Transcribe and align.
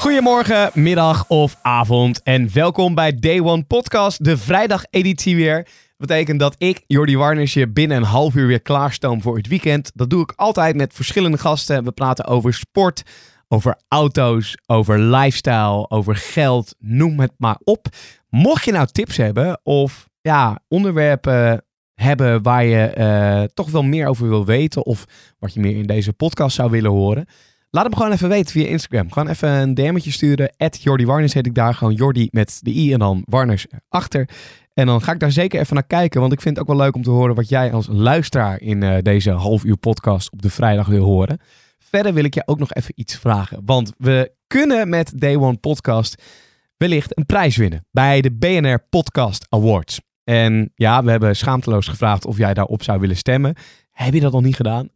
Goedemorgen, 0.00 0.70
middag 0.74 1.28
of 1.28 1.56
avond 1.62 2.22
en 2.22 2.52
welkom 2.52 2.94
bij 2.94 3.14
Day 3.14 3.40
One 3.40 3.62
Podcast, 3.62 4.24
de 4.24 4.36
vrijdageditie 4.36 5.36
weer. 5.36 5.56
Dat 5.64 6.08
betekent 6.08 6.40
dat 6.40 6.54
ik, 6.58 6.82
Jordi 6.86 7.16
Warners, 7.16 7.54
je 7.54 7.68
binnen 7.68 7.96
een 7.96 8.02
half 8.02 8.34
uur 8.34 8.46
weer 8.46 8.62
klaarstoom 8.62 9.22
voor 9.22 9.36
het 9.36 9.48
weekend. 9.48 9.90
Dat 9.94 10.10
doe 10.10 10.22
ik 10.22 10.32
altijd 10.36 10.76
met 10.76 10.94
verschillende 10.94 11.38
gasten. 11.38 11.84
We 11.84 11.92
praten 11.92 12.24
over 12.24 12.54
sport, 12.54 13.02
over 13.48 13.80
auto's, 13.88 14.56
over 14.66 14.98
lifestyle, 14.98 15.90
over 15.90 16.16
geld, 16.16 16.74
noem 16.78 17.20
het 17.20 17.32
maar 17.36 17.58
op. 17.64 17.86
Mocht 18.28 18.64
je 18.64 18.72
nou 18.72 18.86
tips 18.86 19.16
hebben 19.16 19.60
of 19.62 20.08
ja, 20.20 20.58
onderwerpen 20.68 21.64
hebben 21.94 22.42
waar 22.42 22.64
je 22.64 22.86
eh, 22.86 23.42
toch 23.42 23.70
wel 23.70 23.82
meer 23.82 24.06
over 24.06 24.28
wil 24.28 24.44
weten 24.44 24.84
of 24.84 25.04
wat 25.38 25.54
je 25.54 25.60
meer 25.60 25.76
in 25.76 25.86
deze 25.86 26.12
podcast 26.12 26.56
zou 26.56 26.70
willen 26.70 26.90
horen, 26.90 27.26
Laat 27.72 27.84
het 27.84 27.92
me 27.92 27.98
gewoon 27.98 28.14
even 28.14 28.28
weten 28.28 28.52
via 28.52 28.66
Instagram. 28.66 29.12
Gewoon 29.12 29.28
even 29.28 29.48
een 29.48 29.74
DM'tje 29.74 30.10
sturen. 30.10 30.54
Jordi 30.70 31.06
Warners 31.06 31.34
heet 31.34 31.46
ik 31.46 31.54
daar. 31.54 31.74
Gewoon 31.74 31.94
Jordi 31.94 32.28
met 32.30 32.58
de 32.62 32.70
i 32.70 32.92
en 32.92 32.98
dan 32.98 33.22
Warners 33.24 33.66
achter. 33.88 34.28
En 34.74 34.86
dan 34.86 35.02
ga 35.02 35.12
ik 35.12 35.18
daar 35.18 35.32
zeker 35.32 35.60
even 35.60 35.74
naar 35.74 35.86
kijken. 35.86 36.20
Want 36.20 36.32
ik 36.32 36.40
vind 36.40 36.56
het 36.56 36.68
ook 36.68 36.76
wel 36.76 36.84
leuk 36.84 36.94
om 36.94 37.02
te 37.02 37.10
horen 37.10 37.34
wat 37.34 37.48
jij 37.48 37.72
als 37.72 37.86
luisteraar 37.90 38.60
in 38.60 38.82
eh, 38.82 39.02
deze 39.02 39.30
half 39.30 39.64
uur 39.64 39.76
podcast 39.76 40.32
op 40.32 40.42
de 40.42 40.50
vrijdag 40.50 40.86
wil 40.86 41.04
horen. 41.04 41.40
Verder 41.78 42.14
wil 42.14 42.24
ik 42.24 42.34
je 42.34 42.42
ook 42.46 42.58
nog 42.58 42.72
even 42.72 42.92
iets 42.96 43.16
vragen. 43.16 43.62
Want 43.64 43.92
we 43.98 44.32
kunnen 44.46 44.88
met 44.88 45.20
Day 45.20 45.36
One 45.36 45.56
Podcast 45.56 46.22
wellicht 46.76 47.18
een 47.18 47.26
prijs 47.26 47.56
winnen. 47.56 47.86
Bij 47.90 48.20
de 48.20 48.32
BNR 48.32 48.86
Podcast 48.88 49.46
Awards. 49.48 50.00
En 50.24 50.72
ja, 50.74 51.04
we 51.04 51.10
hebben 51.10 51.36
schaamteloos 51.36 51.88
gevraagd 51.88 52.26
of 52.26 52.36
jij 52.36 52.54
daarop 52.54 52.82
zou 52.82 53.00
willen 53.00 53.16
stemmen. 53.16 53.54
Heb 53.90 54.14
je 54.14 54.20
dat 54.20 54.32
nog 54.32 54.42
niet 54.42 54.56
gedaan? 54.56 54.88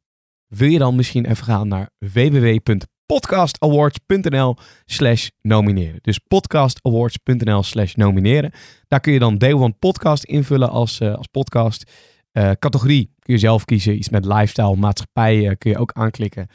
Wil 0.48 0.68
je 0.68 0.78
dan 0.78 0.96
misschien 0.96 1.26
even 1.26 1.44
gaan 1.44 1.68
naar 1.68 1.90
www.podcastawards.nl 1.98 4.56
slash 4.84 5.28
nomineren. 5.42 5.98
Dus 6.00 6.18
podcastawards.nl 6.18 7.62
slash 7.62 7.94
nomineren. 7.94 8.52
Daar 8.88 9.00
kun 9.00 9.12
je 9.12 9.18
dan 9.18 9.38
Day 9.38 9.52
One 9.52 9.74
Podcast 9.78 10.24
invullen 10.24 10.70
als, 10.70 11.00
eh, 11.00 11.14
als 11.14 11.26
podcast. 11.26 11.90
Eh, 12.32 12.50
categorie 12.58 13.14
kun 13.18 13.34
je 13.34 13.40
zelf 13.40 13.64
kiezen. 13.64 13.96
Iets 13.96 14.08
met 14.08 14.24
lifestyle, 14.24 14.76
maatschappij 14.76 15.56
kun 15.58 15.70
je 15.70 15.78
ook 15.78 15.92
aanklikken. 15.92 16.48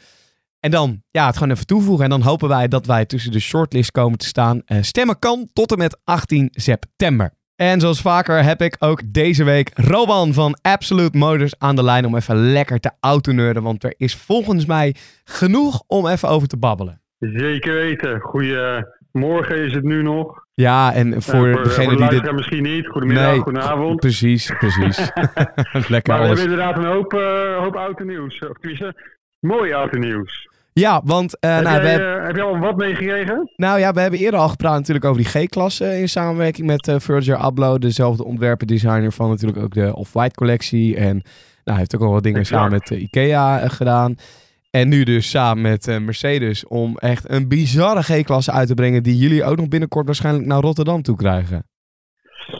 En 0.60 0.70
dan 0.70 1.02
ja, 1.10 1.26
het 1.26 1.36
gewoon 1.36 1.52
even 1.52 1.66
toevoegen. 1.66 2.04
En 2.04 2.10
dan 2.10 2.22
hopen 2.22 2.48
wij 2.48 2.68
dat 2.68 2.86
wij 2.86 3.06
tussen 3.06 3.32
de 3.32 3.40
shortlist 3.40 3.90
komen 3.90 4.18
te 4.18 4.26
staan. 4.26 4.62
Eh, 4.64 4.78
stemmen 4.80 5.18
kan 5.18 5.48
tot 5.52 5.72
en 5.72 5.78
met 5.78 6.00
18 6.04 6.48
september. 6.52 7.38
En 7.60 7.80
zoals 7.80 8.00
vaker 8.00 8.44
heb 8.44 8.60
ik 8.60 8.76
ook 8.78 9.00
deze 9.06 9.44
week 9.44 9.70
Roban 9.74 10.32
van 10.32 10.58
Absolute 10.62 11.18
Motors 11.18 11.58
aan 11.58 11.76
de 11.76 11.82
lijn 11.82 12.04
om 12.06 12.16
even 12.16 12.52
lekker 12.52 12.80
te 12.80 12.90
autoneurden. 13.00 13.62
Want 13.62 13.84
er 13.84 13.94
is 13.96 14.16
volgens 14.16 14.66
mij 14.66 14.94
genoeg 15.24 15.82
om 15.86 16.06
even 16.06 16.28
over 16.28 16.48
te 16.48 16.56
babbelen. 16.56 17.00
Zeker 17.18 17.74
weten. 17.74 18.20
Goedemorgen 18.20 19.64
is 19.64 19.72
het 19.74 19.84
nu 19.84 20.02
nog. 20.02 20.44
Ja, 20.54 20.92
en 20.94 21.22
voor, 21.22 21.46
Eh, 21.48 21.52
voor 21.54 21.62
degene 21.62 21.98
voor 21.98 22.08
die 22.10 22.20
dit... 22.20 22.32
misschien 22.32 22.62
niet. 22.62 22.86
Goedemiddag, 22.86 23.36
goedenavond. 23.36 24.00
Precies, 24.00 24.52
precies. 24.58 24.98
lekker 25.88 26.12
Maar 26.12 26.20
we 26.20 26.26
alles. 26.26 26.40
hebben 26.40 26.58
inderdaad 26.58 26.76
een 26.76 26.84
hoop, 26.92 27.12
eh 27.14 27.58
hoop 27.58 27.74
auto 27.74 28.04
nieuws. 28.04 28.38
Of 28.38 28.56
tenminste, 28.60 28.94
mooi 29.40 29.72
auto 29.72 29.98
nieuws. 29.98 30.48
Ja, 30.80 31.00
want 31.04 31.38
eh, 31.38 31.54
heb, 31.54 31.64
nou, 31.64 31.76
we 31.76 31.82
jij, 31.82 31.90
hebben... 31.90 32.18
eh, 32.20 32.26
heb 32.26 32.36
je 32.36 32.42
al 32.42 32.58
wat 32.58 32.76
meegekregen? 32.76 33.50
Nou 33.56 33.78
ja, 33.78 33.92
we 33.92 34.00
hebben 34.00 34.20
eerder 34.20 34.40
al 34.40 34.48
gepraat 34.48 34.78
natuurlijk 34.78 35.04
over 35.04 35.22
die 35.22 35.30
G-klasse 35.30 35.98
in 35.98 36.08
samenwerking 36.08 36.66
met 36.66 36.88
eh 36.88 36.94
Virgil 36.98 37.34
Abloh, 37.34 37.74
dezelfde 37.78 38.24
ontwerper-designer 38.24 39.12
van 39.12 39.28
natuurlijk 39.28 39.62
ook 39.62 39.74
de 39.74 39.96
Off-White 39.96 40.34
collectie. 40.34 40.96
En 40.96 41.14
nou, 41.14 41.22
hij 41.64 41.76
heeft 41.76 41.94
ook 41.94 42.02
al 42.02 42.12
wat 42.12 42.22
dingen 42.22 42.40
Exact. 42.40 42.60
samen 42.62 42.72
met 42.72 43.00
Ikea 43.00 43.68
gedaan. 43.68 44.14
En 44.70 44.88
nu 44.88 45.04
dus 45.04 45.30
samen 45.30 45.62
met 45.62 46.00
Mercedes 46.00 46.66
om 46.66 46.96
echt 46.98 47.30
een 47.30 47.48
bizarre 47.48 48.02
G-klasse 48.02 48.52
uit 48.52 48.68
te 48.68 48.74
brengen 48.74 49.02
die 49.02 49.16
jullie 49.16 49.44
ook 49.44 49.56
nog 49.56 49.68
binnenkort 49.68 50.06
waarschijnlijk 50.06 50.46
naar 50.46 50.60
Rotterdam 50.60 51.02
toe 51.02 51.16
krijgen. 51.16 51.69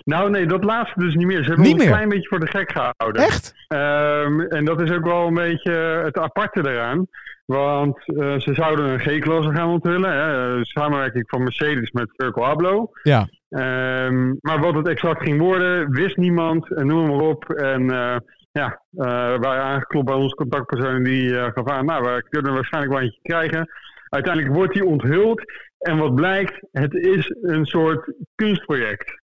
Nou 0.04 0.30
nee, 0.30 0.46
dat 0.46 0.64
laatste 0.64 1.00
dus 1.00 1.14
niet 1.14 1.26
meer. 1.26 1.42
Ze 1.42 1.48
hebben 1.48 1.66
Niet 1.66 1.76
meer? 1.76 1.86
een 1.86 1.92
klein 1.92 2.08
beetje 2.08 2.28
voor 2.28 2.40
de 2.40 2.46
gek 2.46 2.72
gehouden. 2.72 3.22
Echt? 3.22 3.54
Ehm, 3.68 4.40
en 4.40 4.64
dat 4.64 4.80
is 4.80 4.90
ook 4.90 5.04
wel 5.04 5.26
een 5.26 5.34
beetje 5.34 5.72
het 6.04 6.18
aparte 6.18 6.70
eraan. 6.70 7.06
Want 7.44 7.98
eh, 8.06 8.38
ze 8.38 8.54
zouden 8.54 8.86
een 8.86 9.00
G-klasse 9.00 9.52
gaan 9.52 9.68
onthullen. 9.68 10.12
Hè? 10.12 10.56
eh, 10.56 10.62
Samenwerking 10.62 11.24
van 11.26 11.42
Mercedes 11.42 11.90
met 11.90 12.12
Virgil 12.16 12.46
Abloh. 12.46 12.92
Ja. 13.02 13.28
Ehm, 13.48 14.28
maar 14.40 14.60
wat 14.60 14.74
het 14.74 14.88
exact 14.88 15.22
ging 15.22 15.38
worden, 15.40 15.90
wist 15.90 16.16
niemand. 16.16 16.74
En 16.74 16.86
noem 16.86 17.08
maar 17.08 17.26
op. 17.26 17.50
En 17.50 17.90
eh, 17.90 18.16
ja, 18.52 18.82
eh 18.96 19.38
wij 19.38 19.58
aangeklopt 19.58 20.06
bij 20.06 20.14
onze 20.14 20.34
contactpersoon 20.34 21.02
die 21.02 21.34
gaf 21.34 21.68
aan, 21.68 21.84
nou, 21.84 22.02
we 22.04 22.24
kunnen 22.28 22.52
waarschijnlijk 22.52 22.94
wel 22.94 23.02
eentje 23.02 23.20
krijgen. 23.22 23.68
Uiteindelijk 24.08 24.54
wordt 24.54 24.72
die 24.72 24.84
onthuld. 24.84 25.42
En 25.78 25.98
wat 25.98 26.14
blijkt, 26.14 26.66
het 26.72 26.94
is 26.94 27.34
een 27.42 27.66
soort 27.66 28.12
kunstproject. 28.34 29.19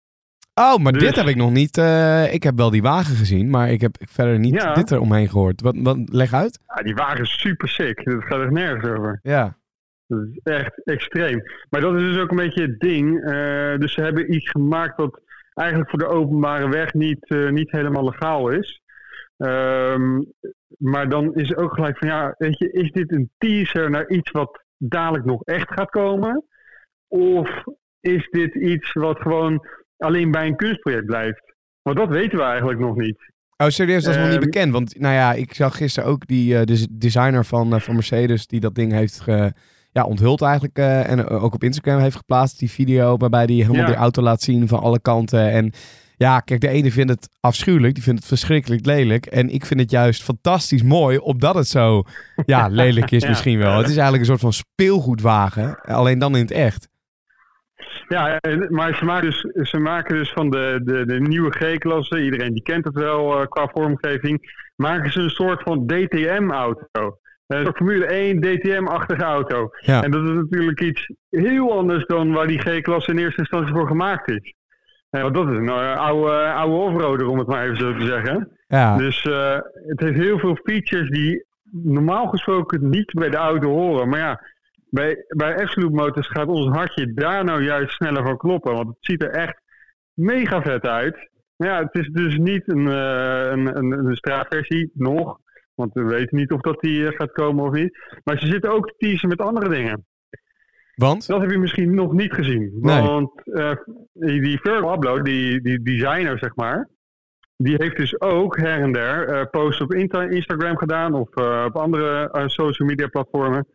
Oh, 0.54 0.78
maar 0.78 0.92
Dus- 0.94 1.02
dit 1.04 1.16
heb 1.16 1.26
ik 1.28 1.36
nog 1.36 1.52
niet. 1.52 1.78
eh, 1.78 2.34
ik 2.34 2.44
heb 2.44 2.58
wel 2.58 2.70
die 2.70 2.82
wagen 2.82 3.16
gezien, 3.16 3.50
maar 3.50 3.70
ik 3.72 3.82
heb 3.82 3.96
verder 4.00 4.40
niet 4.40 4.54
Ja. 4.54 4.74
dit 4.74 4.92
eromheen 4.92 5.30
gehoord. 5.30 5.62
Wat, 5.62 5.76
wat, 5.80 5.98
leg 6.06 6.34
uit. 6.34 6.60
Ja, 6.76 6.84
die 6.84 6.94
wagen 6.96 7.22
is 7.22 7.40
super 7.40 7.68
sick. 7.70 8.04
Dat 8.06 8.24
gaat 8.24 8.40
er 8.40 8.52
nergens 8.52 8.86
over. 8.98 9.20
Ja. 9.24 9.58
Dat 10.08 10.20
is 10.32 10.40
echt 10.44 10.82
extreem. 10.84 11.42
Maar 11.70 11.82
dat 11.82 11.96
is 11.96 12.02
dus 12.02 12.18
ook 12.18 12.30
een 12.32 12.38
beetje 12.38 12.62
het 12.62 12.80
ding. 12.80 13.24
Eh, 13.24 13.78
dus 13.78 13.94
ze 13.94 14.02
hebben 14.02 14.34
iets 14.34 14.50
gemaakt 14.50 14.98
wat 14.98 15.22
eigenlijk 15.54 15.90
voor 15.90 16.00
de 16.00 16.08
openbare 16.08 16.70
weg 16.70 16.94
niet, 16.94 17.30
eh, 17.30 17.50
niet 17.50 17.72
helemaal 17.72 18.04
legaal 18.04 18.50
is. 18.50 18.82
Ehm, 19.38 20.22
maar 20.78 21.10
dan 21.10 21.36
is 21.36 21.56
ook 21.56 21.74
gelijk 21.74 21.98
van 21.98 22.08
ja, 22.08 22.36
weet 22.38 22.58
je, 22.58 22.72
is 22.72 22.92
dit 22.92 23.12
een 23.12 23.30
teaser 23.38 23.90
naar 23.90 24.10
iets 24.10 24.32
wat 24.32 24.64
dadelijk 24.78 25.26
nog 25.26 25.44
echt 25.44 25.74
gaat 25.74 25.90
komen? 25.90 26.44
Of 27.08 27.64
is 28.00 28.28
dit 28.30 28.56
iets 28.56 28.94
wat 28.94 29.20
gewoon 29.20 29.68
alleen 30.02 30.32
bij 30.32 30.48
een 30.48 30.56
kunstproject 30.56 31.06
blijft? 31.06 31.54
Want 31.82 31.98
dat 31.98 32.10
weten 32.10 32.38
we 32.38 32.44
eigenlijk 32.44 32.80
nog 32.80 32.96
niet. 32.96 33.18
Oh, 33.58 33.68
serieus, 33.68 34.04
dat 34.04 34.12
is 34.14 34.20
nog 34.20 34.30
niet 34.30 34.36
Ehm, 34.38 34.46
bekend. 34.46 34.72
Want 34.72 35.00
nou 35.00 35.14
ja, 35.14 35.34
ik 35.34 35.54
zag 35.54 35.78
gisteren 35.78 36.10
ook 36.10 36.28
die 36.28 36.58
eh, 36.58 36.64
des- 36.64 36.88
designer 36.92 37.46
van, 37.46 37.74
eh, 37.74 37.80
van 37.80 37.94
Mercedes 37.96 38.48
die 38.48 38.60
dat 38.60 38.76
ding 38.76 38.92
heeft 38.92 39.20
ge, 39.20 39.54
ja, 39.92 40.04
onthuld 40.04 40.42
eigenlijk. 40.42 40.78
eh, 40.78 41.10
en 41.10 41.28
ook 41.28 41.54
op 41.54 41.64
Instagram 41.64 42.00
heeft 42.00 42.16
geplaatst, 42.16 42.60
die 42.60 42.70
video 42.72 43.18
waarbij 43.18 43.44
hij 43.44 43.54
helemaal 43.54 43.76
Ja. 43.76 43.86
die 43.86 43.96
auto 43.96 44.22
laat 44.22 44.42
zien 44.42 44.68
van 44.68 44.80
alle 44.80 45.00
kanten. 45.00 45.52
En 45.52 45.72
ja, 46.18 46.40
kijk, 46.40 46.62
de 46.62 46.68
ene 46.68 46.92
vindt 46.92 47.12
het 47.12 47.30
afschuwelijk, 47.40 47.94
die 47.94 48.04
vindt 48.04 48.20
het 48.20 48.28
verschrikkelijk 48.28 48.86
lelijk. 48.86 49.26
En 49.26 49.50
ik 49.50 49.66
vind 49.66 49.80
het 49.80 49.92
juist 49.92 50.24
fantastisch 50.24 50.84
mooi, 50.84 51.18
omdat 51.18 51.56
het 51.56 51.68
zo 51.68 52.04
ja, 52.46 52.68
lelijk 52.68 53.12
is 53.12 53.22
Ja. 53.24 53.30
misschien 53.30 53.58
wel. 53.58 53.78
Het 53.78 53.90
is 53.90 53.98
eigenlijk 53.98 54.20
een 54.20 54.38
soort 54.38 54.40
van 54.40 54.54
speelgoedwagen, 54.54 55.82
alleen 55.82 56.20
dan 56.20 56.36
in 56.36 56.42
het 56.42 56.52
echt. 56.52 56.90
Ja, 58.08 58.38
en- 58.40 58.68
maar 58.70 58.96
ze 58.96 59.06
maken 59.06 59.30
dus, 59.30 59.70
ze 59.70 59.80
maken 59.80 60.16
dus 60.16 60.32
van 60.32 60.50
de, 60.50 60.82
de, 60.84 61.06
de 61.06 61.20
nieuwe 61.20 61.52
G-klasse, 61.52 62.24
iedereen 62.24 62.54
die 62.54 62.64
kent 62.64 62.86
het 62.86 62.94
wel 62.94 63.40
eh, 63.42 63.48
qua 63.48 63.68
vormgeving, 63.74 64.66
maken 64.76 65.12
ze 65.12 65.20
een 65.20 65.30
soort 65.30 65.62
van 65.64 65.88
DTM-auto. 65.88 67.18
Een 67.48 67.64
soort 67.64 67.76
Formule 67.78 68.06
1 68.06 68.40
DTM-achtige 68.42 69.24
auto. 69.24 69.70
Ja. 69.80 70.04
En 70.04 70.12
dat 70.12 70.24
is 70.24 70.30
natuurlijk 70.30 70.82
iets 70.82 71.12
heel 71.30 71.78
anders 71.78 72.06
dan 72.06 72.32
waar 72.32 72.48
die 72.48 72.60
G-klasse 72.60 73.12
in 73.12 73.18
eerste 73.18 73.40
instantie 73.40 73.74
voor 73.74 73.88
gemaakt 73.88 74.30
is. 74.30 74.54
Eh, 75.10 75.22
want 75.22 75.34
dat 75.36 75.50
is 75.50 75.56
een 75.58 75.70
eh, 75.70 75.98
oude, 75.98 76.52
oude 76.52 76.76
offroader, 76.76 77.28
om 77.28 77.38
het 77.38 77.48
maar 77.48 77.64
even 77.64 77.78
zo 77.78 77.94
te 77.94 78.06
zeggen. 78.06 78.58
Ja, 78.68 78.98
Dus 78.98 79.26
eh, 79.26 79.58
het 79.88 80.00
heeft 80.00 80.18
heel 80.18 80.40
veel 80.40 80.58
features 80.64 81.10
die 81.10 81.46
normaal 81.72 82.28
gesproken 82.28 82.90
niet 82.90 83.14
bij 83.14 83.30
de 83.30 83.38
auto 83.38 83.70
horen. 83.70 84.10
Maar 84.10 84.20
ja, 84.20 84.42
bij, 84.92 85.26
bij 85.28 85.58
Absolute 85.62 85.96
Motors 85.96 86.28
gaat 86.28 86.48
ons 86.48 86.76
hartje 86.76 87.14
daar 87.14 87.44
nou 87.44 87.64
juist 87.64 87.94
sneller 87.94 88.24
van 88.24 88.38
kloppen. 88.38 88.74
Want 88.74 88.88
het 88.88 88.98
ziet 89.00 89.24
er 89.24 89.30
echt 89.30 89.62
mega 90.14 90.62
vet 90.62 90.84
uit. 90.84 91.30
Ja, 91.56 91.80
het 91.84 91.96
is 91.96 92.08
dus 92.08 92.38
niet 92.38 92.64
een, 92.66 92.88
eh, 92.88 93.52
een, 93.52 93.78
een, 93.78 94.06
een 94.06 94.16
straatversie 94.16 94.92
nog. 94.94 95.40
Want 95.76 95.94
we 95.94 96.04
weten 96.04 96.38
niet 96.38 96.52
of 96.52 96.62
dat 96.62 96.80
die 96.82 97.08
eh, 97.08 97.16
gaat 97.18 97.32
komen 97.32 97.66
of 97.66 97.74
niet. 97.74 97.98
Maar 98.24 98.40
ze 98.40 98.48
zitten 98.48 98.72
ook 98.72 98.88
te 98.88 98.94
teasen 98.98 99.30
met 99.30 99.42
andere 99.42 99.70
dingen. 99.70 100.06
want? 100.96 101.28
Dat 101.28 101.42
heb 101.42 101.52
je 101.52 101.58
misschien 101.58 101.94
nog 101.96 102.14
niet 102.14 102.34
gezien. 102.34 102.78
Nee. 102.82 103.02
Want 103.02 103.32
eh, 103.54 103.76
die 104.14 104.60
Virgil 104.60 104.92
Abloh, 104.92 105.24
die, 105.24 105.62
die 105.62 105.82
designer 105.82 106.38
zeg 106.40 106.56
maar, 106.56 106.90
die 107.58 107.76
heeft 107.78 107.98
dus 107.98 108.22
ook 108.22 108.58
her 108.58 108.82
en 108.82 108.92
der 108.92 109.48
posts 109.50 109.82
op 109.82 109.94
Insta- 109.94 110.30
Instagram 110.30 110.78
gedaan 110.78 111.14
of 111.14 111.30
op 111.66 111.76
andere 111.76 112.30
social 112.46 112.88
media 112.88 113.08
platformen. 113.08 113.68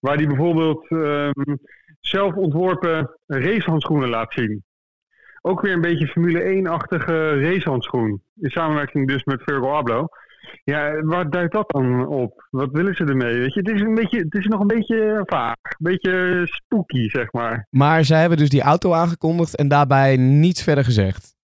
Waar 0.00 0.16
die 0.16 0.26
bijvoorbeeld 0.26 0.88
ehm, 0.88 1.56
zelf 2.00 2.34
ontworpen 2.34 3.16
racehandschoenen 3.26 4.08
laat 4.08 4.32
zien. 4.32 4.64
ook 5.40 5.60
weer 5.60 5.72
een 5.72 5.80
beetje 5.80 6.06
Formule 6.06 6.62
1-achtige 6.62 7.40
racehandschoen. 7.40 8.22
In 8.40 8.50
samenwerking 8.50 9.08
dus 9.08 9.24
met 9.24 9.42
Virgil 9.42 9.76
Abloh. 9.76 10.06
Ja, 10.64 11.02
waar 11.02 11.30
duidt 11.30 11.52
dat 11.52 11.70
dan 11.70 12.06
op? 12.06 12.46
Wat 12.50 12.70
willen 12.72 12.94
ze 12.94 13.04
ermee? 13.04 13.38
Weet 13.38 13.54
je, 13.54 13.60
het 13.60 13.68
is, 13.68 13.80
een 13.80 13.94
beetje, 13.94 14.18
het 14.18 14.34
is 14.34 14.46
nog 14.46 14.60
een 14.60 14.66
beetje 14.66 15.22
vaag. 15.24 15.56
Een 15.62 15.76
beetje 15.78 16.42
spooky, 16.44 17.08
zeg 17.08 17.32
maar. 17.32 17.66
Maar 17.70 18.04
zij 18.04 18.20
hebben 18.20 18.38
dus 18.38 18.48
die 18.48 18.62
auto 18.62 18.92
aangekondigd 18.92 19.56
en 19.56 19.68
daarbij 19.68 20.16
niets 20.16 20.62
verder 20.62 20.84
gezegd. 20.84 21.36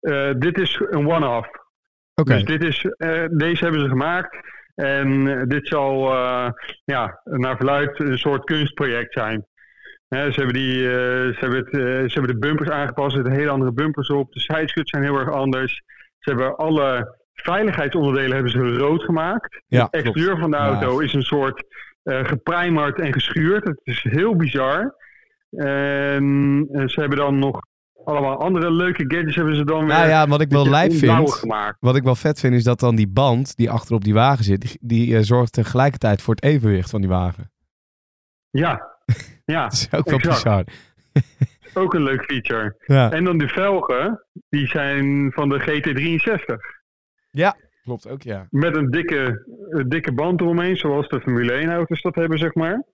Uh, 0.00 0.30
dit 0.38 0.58
is 0.58 0.82
een 0.90 1.08
one-off. 1.08 1.48
Oké. 2.14 2.32
Dus 2.34 2.44
dit 2.44 2.64
is, 2.64 2.84
uh, 2.84 3.24
deze 3.30 3.64
hebben 3.64 3.80
ze 3.80 3.88
gemaakt. 3.88 4.36
En 4.80 5.44
dit 5.48 5.66
zal 5.66 6.12
ja, 6.84 7.20
naar 7.24 7.56
verluid 7.56 8.00
een 8.00 8.18
soort 8.18 8.44
kunstproject 8.44 9.12
zijn. 9.12 9.46
ze, 10.08 10.32
hebben 10.34 10.54
die, 10.54 10.82
ze, 10.82 11.36
hebben 11.38 11.58
het, 11.58 11.70
ze 12.10 12.18
hebben 12.18 12.32
de 12.32 12.46
bumpers 12.46 12.70
aangepast. 12.70 13.16
Er 13.16 13.22
zitten 13.22 13.32
hele 13.32 13.50
andere 13.50 13.72
bumpers 13.72 14.08
op. 14.08 14.32
De 14.32 14.40
sidescuts 14.40 14.90
zijn 14.90 15.02
heel 15.02 15.18
erg 15.18 15.30
anders. 15.30 15.82
Ze 16.18 16.30
hebben 16.30 16.56
alle 16.56 17.18
veiligheidsonderdelen 17.34 18.32
hebben 18.32 18.52
ze 18.52 18.76
rood 18.76 19.02
gemaakt. 19.02 19.62
Ja, 19.66 19.82
het 19.82 19.94
exterieur 19.94 20.38
van 20.38 20.50
de 20.50 20.56
auto 20.56 21.00
ja. 21.00 21.04
is 21.04 21.12
een 21.12 21.22
soort 21.22 21.64
uh, 22.04 22.24
geprijmerd 22.24 23.00
en 23.00 23.12
geschuurd. 23.12 23.64
Het 23.64 23.80
is 23.82 24.02
heel 24.02 24.36
bizar. 24.36 24.94
En 25.50 26.68
ze 26.86 27.00
hebben 27.00 27.18
dan 27.18 27.38
nog 27.38 27.60
allemaal 28.10 28.40
andere 28.40 28.72
leuke 28.72 29.04
gadgets 29.08 29.36
hebben 29.36 29.56
ze 29.56 29.64
dan 29.64 29.78
weer. 29.78 29.94
Nou 29.94 30.08
ja, 30.08 30.26
wat 30.26 30.40
ik 30.40 30.50
wel 30.50 30.68
lijp 30.68 30.92
vind, 30.92 31.32
gemaakt. 31.32 31.76
wat 31.80 31.96
ik 31.96 32.02
wel 32.02 32.14
vet 32.14 32.40
vind, 32.40 32.54
is 32.54 32.64
dat 32.64 32.80
dan 32.80 32.96
die 32.96 33.08
band 33.08 33.56
die 33.56 33.70
achter 33.70 33.94
op 33.94 34.04
die 34.04 34.14
wagen 34.14 34.44
zit, 34.44 34.60
die, 34.60 34.78
die 34.80 35.08
uh, 35.08 35.20
zorgt 35.20 35.52
tegelijkertijd 35.52 36.22
voor 36.22 36.34
het 36.34 36.44
evenwicht 36.44 36.90
van 36.90 37.00
die 37.00 37.10
wagen. 37.10 37.50
Ja, 38.50 38.90
ja. 39.44 39.62
dat 39.62 39.72
is 39.72 39.88
ook 39.92 40.10
wel 40.10 40.18
bizar. 40.18 40.64
ook 41.74 41.94
een 41.94 42.02
leuk 42.02 42.24
feature. 42.24 42.76
Ja. 42.86 43.10
En 43.10 43.24
dan 43.24 43.38
de 43.38 43.48
velgen, 43.48 44.26
die 44.48 44.66
zijn 44.66 45.32
van 45.32 45.48
de 45.48 45.60
GT63. 45.60 46.54
Ja, 47.30 47.56
klopt 47.82 48.08
ook, 48.08 48.22
ja. 48.22 48.46
Met 48.50 48.76
een 48.76 48.90
dikke, 48.90 49.46
een 49.68 49.88
dikke 49.88 50.12
band 50.12 50.40
eromheen, 50.40 50.76
zoals 50.76 51.08
de 51.08 51.20
Formule 51.20 51.66
1-auto's 51.66 52.02
dat 52.02 52.14
hebben, 52.14 52.38
zeg 52.38 52.54
maar. 52.54 52.84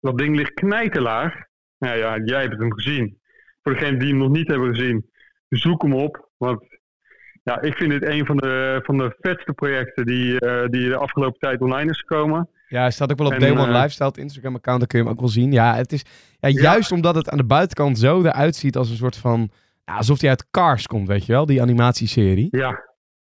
Dat 0.00 0.18
ding 0.18 0.36
ligt 0.36 0.54
knijterlaag. 0.54 1.34
Nou 1.78 1.98
ja, 1.98 2.18
jij 2.18 2.40
hebt 2.42 2.58
hem 2.58 2.72
gezien. 2.72 3.20
Voor 3.62 3.72
degenen 3.72 3.98
die 3.98 4.08
hem 4.08 4.18
nog 4.18 4.30
niet 4.30 4.48
hebben 4.48 4.74
gezien, 4.74 5.10
zoek 5.48 5.82
hem 5.82 5.94
op. 5.94 6.30
Want 6.36 6.62
ja, 7.42 7.60
ik 7.60 7.76
vind 7.76 7.90
dit 7.90 8.04
een 8.04 8.26
van 8.26 8.36
de, 8.36 8.80
van 8.82 8.98
de 8.98 9.16
vetste 9.20 9.52
projecten 9.52 10.06
die, 10.06 10.44
uh, 10.44 10.66
die 10.68 10.88
de 10.88 10.96
afgelopen 10.96 11.38
tijd 11.38 11.60
online 11.60 11.90
is 11.90 11.98
gekomen. 11.98 12.48
Ja, 12.68 12.80
hij 12.80 12.90
staat 12.90 13.10
ook 13.10 13.18
wel 13.18 13.26
op 13.26 13.38
Day 13.38 13.50
One 13.50 13.66
uh, 13.66 13.72
Lifestyle, 13.72 14.08
het 14.08 14.18
Instagram-account, 14.18 14.78
daar 14.78 14.88
kun 14.88 14.98
je 14.98 15.04
hem 15.04 15.14
ook 15.14 15.20
wel 15.20 15.28
zien. 15.28 15.52
Ja, 15.52 15.74
het 15.74 15.92
is 15.92 16.04
ja, 16.40 16.48
juist 16.48 16.90
ja. 16.90 16.96
omdat 16.96 17.14
het 17.14 17.28
aan 17.28 17.38
de 17.38 17.44
buitenkant 17.44 17.98
zo 17.98 18.22
eruit 18.22 18.56
ziet 18.56 18.76
als 18.76 18.90
een 18.90 18.96
soort 18.96 19.16
van... 19.16 19.50
Ja, 19.84 19.96
alsof 19.96 20.20
hij 20.20 20.30
uit 20.30 20.50
Cars 20.50 20.86
komt, 20.86 21.08
weet 21.08 21.26
je 21.26 21.32
wel, 21.32 21.46
die 21.46 21.62
animatieserie. 21.62 22.48
Ja, 22.50 22.90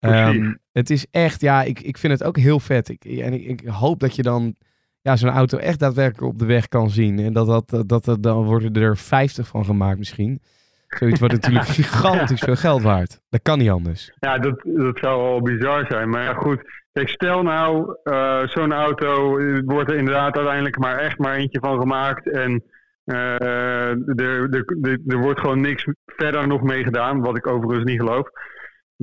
Um, 0.05 0.59
het 0.71 0.89
is 0.89 1.05
echt, 1.11 1.41
ja, 1.41 1.63
ik, 1.63 1.79
ik 1.79 1.97
vind 1.97 2.13
het 2.13 2.23
ook 2.23 2.37
heel 2.37 2.59
vet. 2.59 2.89
Ik, 2.89 3.05
en 3.05 3.33
ik, 3.33 3.45
ik 3.45 3.67
hoop 3.67 3.99
dat 3.99 4.15
je 4.15 4.21
dan 4.21 4.55
ja, 5.03 5.15
zo'n 5.15 5.29
auto 5.29 5.57
echt 5.57 5.79
daadwerkelijk 5.79 6.33
op 6.33 6.39
de 6.39 6.45
weg 6.45 6.67
kan 6.67 6.89
zien. 6.89 7.19
En 7.19 7.33
dat, 7.33 7.47
dat, 7.47 7.87
dat, 7.87 8.05
dat 8.05 8.23
dan 8.23 8.43
worden 8.43 8.73
er 8.73 8.97
50 8.97 9.47
van 9.47 9.65
gemaakt 9.65 9.97
misschien. 9.97 10.41
Zoiets 10.87 11.19
wordt 11.19 11.33
natuurlijk 11.33 11.65
gigantisch 11.79 12.39
veel 12.39 12.55
geld 12.55 12.81
waard. 12.81 13.19
Dat 13.29 13.41
kan 13.41 13.57
niet 13.57 13.69
anders. 13.69 14.11
Ja, 14.19 14.37
dat, 14.37 14.61
dat 14.63 14.97
zou 14.97 15.21
wel 15.21 15.41
bizar 15.41 15.85
zijn. 15.89 16.09
Maar 16.09 16.23
ja, 16.23 16.33
goed. 16.33 16.61
Kijk, 16.91 17.09
stel 17.09 17.43
nou, 17.43 17.97
uh, 18.03 18.47
zo'n 18.47 18.73
auto 18.73 19.37
wordt 19.65 19.89
er 19.89 19.97
inderdaad 19.97 20.35
uiteindelijk 20.35 20.77
maar 20.77 20.97
echt 20.97 21.17
maar 21.17 21.35
eentje 21.35 21.59
van 21.59 21.79
gemaakt. 21.79 22.31
En 22.31 22.63
uh, 23.05 23.41
er, 23.41 23.99
er, 24.15 24.65
er, 24.81 24.99
er 25.07 25.19
wordt 25.19 25.39
gewoon 25.39 25.61
niks 25.61 25.85
verder 26.05 26.47
nog 26.47 26.61
mee 26.61 26.83
gedaan. 26.83 27.21
Wat 27.21 27.37
ik 27.37 27.47
overigens 27.47 27.83
niet 27.83 27.99
geloof 27.99 28.29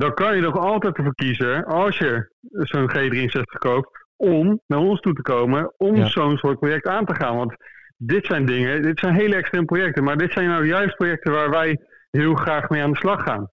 dan 0.01 0.15
kan 0.15 0.37
je 0.37 0.43
nog 0.43 0.59
altijd 0.59 0.97
ervoor 0.97 1.15
kiezen, 1.15 1.65
als 1.65 1.99
je 1.99 2.31
zo'n 2.51 2.91
G63 2.91 3.59
koopt, 3.59 4.00
om 4.21 4.61
naar 4.67 4.79
ons 4.79 5.01
toe 5.01 5.13
te 5.13 5.23
komen, 5.23 5.73
om 5.77 5.97
ja. 5.97 6.07
zo'n 6.07 6.37
soort 6.37 6.59
project 6.59 6.87
aan 6.87 7.05
te 7.05 7.15
gaan. 7.15 7.37
Want 7.37 7.55
dit 7.97 8.27
zijn 8.27 8.47
dingen, 8.47 8.83
dit 8.83 8.99
zijn 8.99 9.15
hele 9.15 9.37
extreme 9.37 9.65
projecten, 9.65 10.05
maar 10.05 10.17
dit 10.17 10.33
zijn 10.33 10.49
nou 10.49 10.67
juist 10.67 10.97
projecten 10.97 11.33
waar 11.33 11.51
wij 11.51 11.81
heel 12.11 12.35
graag 12.35 12.69
mee 12.69 12.83
aan 12.83 12.91
de 12.91 12.97
slag 12.97 13.23
gaan. 13.23 13.51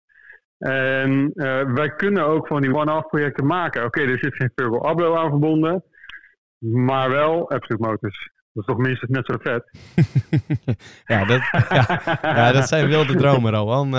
En 0.57 1.31
uh, 1.33 1.73
wij 1.73 1.89
kunnen 1.95 2.25
ook 2.25 2.47
van 2.47 2.61
die 2.61 2.75
one-off 2.75 3.07
projecten 3.07 3.45
maken. 3.45 3.85
Oké, 3.85 3.99
okay, 3.99 4.13
er 4.13 4.19
zit 4.19 4.35
geen 4.35 4.51
Virgil 4.55 4.87
Abloh 4.87 5.17
aan 5.17 5.29
verbonden, 5.29 5.83
maar 6.57 7.09
wel 7.09 7.49
Absolute 7.49 7.87
Motors. 7.87 8.29
Dat 8.53 8.67
is 8.67 8.73
toch 8.73 8.77
minstens 8.77 9.11
net 9.11 9.25
zo 9.25 9.35
vet. 9.39 9.69
ja, 11.13 11.25
dat, 11.25 11.41
ja, 11.69 12.01
ja, 12.21 12.51
dat 12.51 12.67
zijn 12.67 12.87
wilde 12.87 13.15
dromen, 13.15 13.51
Rowan. 13.51 13.87
Uh, 13.87 13.93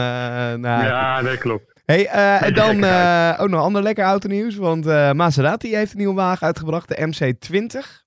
nou, 0.54 0.84
ja, 0.84 1.22
dat 1.22 1.38
klopt. 1.38 1.77
Hey, 1.92 2.04
uh, 2.04 2.42
en 2.42 2.54
dan 2.54 2.76
uh, 2.76 3.38
ook 3.40 3.48
nog 3.48 3.60
ander 3.60 3.82
lekker 3.82 4.04
autonieuws. 4.04 4.56
Want 4.56 4.86
uh, 4.86 5.12
Maserati 5.12 5.76
heeft 5.76 5.92
een 5.92 5.98
nieuwe 5.98 6.14
wagen 6.14 6.46
uitgebracht, 6.46 6.88
de 6.88 6.96
MC20. 6.96 8.04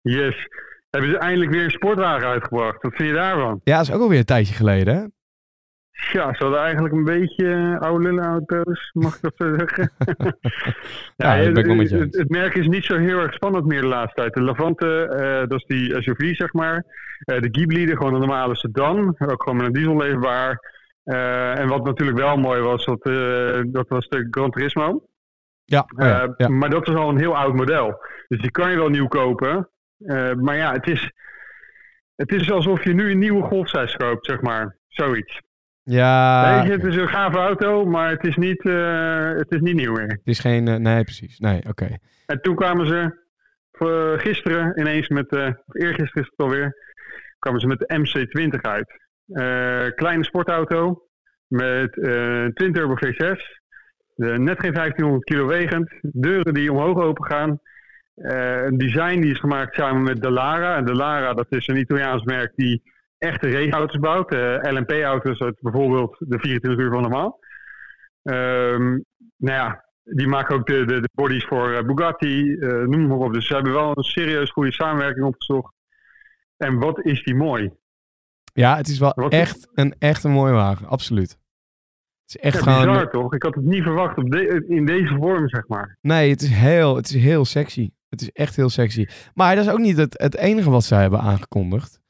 Yes. 0.00 0.48
Hebben 0.90 1.10
ze 1.10 1.18
eindelijk 1.18 1.50
weer 1.50 1.64
een 1.64 1.70
sportwagen 1.70 2.28
uitgebracht. 2.28 2.82
Wat 2.82 2.94
vind 2.94 3.08
je 3.08 3.14
daarvan? 3.14 3.60
Ja, 3.64 3.76
dat 3.76 3.88
is 3.88 3.94
ook 3.94 4.00
alweer 4.00 4.18
een 4.18 4.24
tijdje 4.24 4.54
geleden, 4.54 4.94
hè? 4.94 5.00
Ja, 6.18 6.34
ze 6.34 6.42
hadden 6.42 6.60
eigenlijk 6.60 6.94
een 6.94 7.04
beetje 7.04 7.76
oude 7.80 8.04
lullenauto's, 8.04 8.90
mag 8.92 9.14
ik 9.14 9.22
dat 9.22 9.34
zo 9.36 9.54
zeggen? 9.58 9.90
ja, 11.16 11.34
ja, 11.34 11.52
ben 11.52 11.56
ik 11.56 11.66
wel 11.66 11.74
met 11.74 11.90
je 11.90 11.96
het, 11.96 12.16
het, 12.16 12.28
merk 12.28 12.54
is 12.54 12.66
niet 12.66 12.84
zo 12.84 12.98
heel 12.98 13.18
erg 13.18 13.34
spannend 13.34 13.66
meer 13.66 13.80
de 13.80 13.86
laatste 13.86 14.20
tijd. 14.20 14.34
De 14.34 14.42
Levante, 14.42 15.06
dat 15.48 15.58
is 15.60 15.66
die 15.66 16.02
SUV, 16.02 16.34
zeg 16.34 16.52
maar. 16.52 16.84
de 17.18 17.48
Ghibli, 17.52 17.86
de 17.86 17.96
gewoon 17.96 18.14
een 18.14 18.20
normale 18.20 18.56
sedan. 18.56 19.16
Ook 19.18 19.42
gewoon 19.42 19.56
met 19.56 19.66
een 19.66 19.72
diesel 19.72 19.96
leefbaar. 19.96 20.73
Uh, 21.04 21.58
en 21.58 21.68
wat 21.68 21.84
natuurlijk 21.84 22.18
wel 22.18 22.36
mooi 22.36 22.60
was, 22.60 22.84
dat, 22.84 23.06
uh, 23.06 23.62
dat 23.66 23.88
was 23.88 24.08
de 24.08 24.26
Gran 24.30 24.50
Turismo. 24.50 25.06
Ja, 25.64 25.80
oh 25.96 26.06
ja, 26.06 26.34
ja, 26.36 26.48
Maar 26.48 26.70
dat 26.70 26.88
is 26.88 26.94
al 26.94 27.08
een 27.08 27.18
heel 27.18 27.36
oud 27.36 27.54
model. 27.54 27.98
Dus 28.28 28.40
die 28.40 28.50
kan 28.50 28.70
je 28.70 28.76
wel 28.76 28.88
nieuw 28.88 29.06
kopen. 29.06 29.70
maar 30.36 30.56
ja, 30.56 30.72
het 30.72 30.86
is, 30.86 31.12
het 32.14 32.32
is 32.32 32.50
alsof 32.50 32.84
je 32.84 32.94
nu 32.94 33.10
een 33.10 33.18
nieuwe 33.18 33.42
Golf 33.42 33.68
6 33.68 33.96
koopt, 33.96 34.26
zeg 34.26 34.40
maar. 34.40 34.76
Zoiets. 34.88 35.40
Ja. 35.82 36.62
Je, 36.62 36.70
het 36.70 36.84
is 36.84 36.96
een 36.96 37.08
gave 37.08 37.38
auto, 37.38 37.84
maar 37.84 38.10
het 38.10 38.26
is 38.26 38.36
niet, 38.36 38.62
het 38.62 39.50
is 39.50 39.60
niet 39.60 39.74
nieuw 39.74 39.92
meer. 39.92 40.08
Het 40.08 40.20
is 40.24 40.38
geen, 40.38 40.82
nee 40.82 41.04
precies, 41.04 41.38
nee, 41.38 41.58
oké. 41.58 41.68
Okay. 41.68 41.98
En 42.26 42.40
toen 42.40 42.54
kwamen 42.54 42.86
ze 42.86 43.22
gisteren 44.16 44.80
ineens 44.80 45.08
met, 45.08 45.32
of 45.32 45.74
eergisteren 45.74 46.22
is 46.22 46.30
het 46.30 46.46
alweer, 46.46 46.76
kwamen 47.38 47.60
ze 47.60 47.66
met 47.66 47.78
de 47.78 47.98
MC20 47.98 48.60
uit. 48.60 49.03
Uh, 49.28 49.86
kleine 49.94 50.24
sportauto 50.24 51.08
met 51.46 51.96
uh, 51.96 52.46
twin 52.46 52.72
turbo 52.72 52.94
V6. 52.94 53.62
De, 54.14 54.38
net 54.38 54.60
geen 54.60 54.72
1500 54.72 55.24
kilo 55.24 55.46
wegend. 55.46 55.92
Deuren 56.00 56.54
die 56.54 56.72
omhoog 56.72 56.98
open 56.98 57.24
gaan. 57.24 57.60
Uh, 58.16 58.64
een 58.64 58.78
design 58.78 59.20
die 59.20 59.30
is 59.30 59.38
gemaakt 59.38 59.74
samen 59.74 60.02
met 60.02 60.22
Delara. 60.22 60.76
En 60.76 60.84
Delara 60.84 61.34
dat 61.34 61.46
is 61.48 61.66
een 61.66 61.76
Italiaans 61.76 62.24
merk 62.24 62.52
die 62.56 62.82
echte 63.18 63.50
raceauto's 63.50 63.98
bouwt. 63.98 64.30
LMP-auto's 64.70 65.40
uit 65.40 65.60
bijvoorbeeld 65.60 66.16
de 66.18 66.38
24 66.38 66.84
uur 66.84 66.90
van 66.90 67.02
normaal. 67.02 67.38
Um, 68.22 69.04
nou 69.36 69.58
ja, 69.58 69.84
die 70.02 70.26
maken 70.26 70.54
ook 70.54 70.66
de, 70.66 70.84
de, 70.84 71.00
de 71.00 71.08
bodies 71.14 71.44
voor 71.44 71.84
Bugatti. 71.84 72.56
noem 72.86 73.06
maar 73.06 73.16
op. 73.16 73.32
Dus 73.32 73.46
ze 73.46 73.54
hebben 73.54 73.72
wel 73.72 73.92
een 73.94 74.02
serieus 74.02 74.50
goede 74.50 74.72
samenwerking 74.72 75.26
opgezocht. 75.26 75.72
En 76.56 76.78
wat 76.78 77.04
is 77.04 77.22
die 77.22 77.34
mooi. 77.34 77.70
Ja, 78.54 78.76
het 78.76 78.88
is 78.88 78.98
wel 78.98 79.12
Wat 79.14 79.32
echt, 79.32 79.56
is... 79.56 79.68
Een, 79.74 79.94
echt 79.98 80.24
een 80.24 80.30
mooie 80.30 80.52
wagen, 80.52 80.86
absoluut. 80.86 81.30
Het 81.30 82.34
is 82.34 82.36
echt 82.36 82.64
ja, 82.64 82.72
gewoon... 82.72 82.86
bizar 82.86 83.10
toch? 83.10 83.34
Ik 83.34 83.42
had 83.42 83.54
het 83.54 83.64
niet 83.64 83.82
verwacht 83.82 84.16
op 84.16 84.30
de, 84.30 84.64
in 84.68 84.86
deze 84.86 85.16
vorm, 85.20 85.48
zeg 85.48 85.68
maar. 85.68 85.98
Nee, 86.00 86.30
het 86.30 86.42
is, 86.42 86.50
heel, 86.50 86.96
het 86.96 87.08
is 87.08 87.14
heel 87.22 87.44
sexy. 87.44 87.90
Het 88.08 88.20
is 88.20 88.30
echt 88.30 88.56
heel 88.56 88.68
sexy. 88.68 89.06
Maar 89.34 89.56
dat 89.56 89.64
is 89.64 89.70
ook 89.70 89.78
niet 89.78 89.96
het, 89.96 90.14
het 90.18 90.36
enige 90.36 90.70
wat 90.70 90.84
zij 90.84 91.00
hebben 91.00 91.20
aangekondigd. 91.20 92.00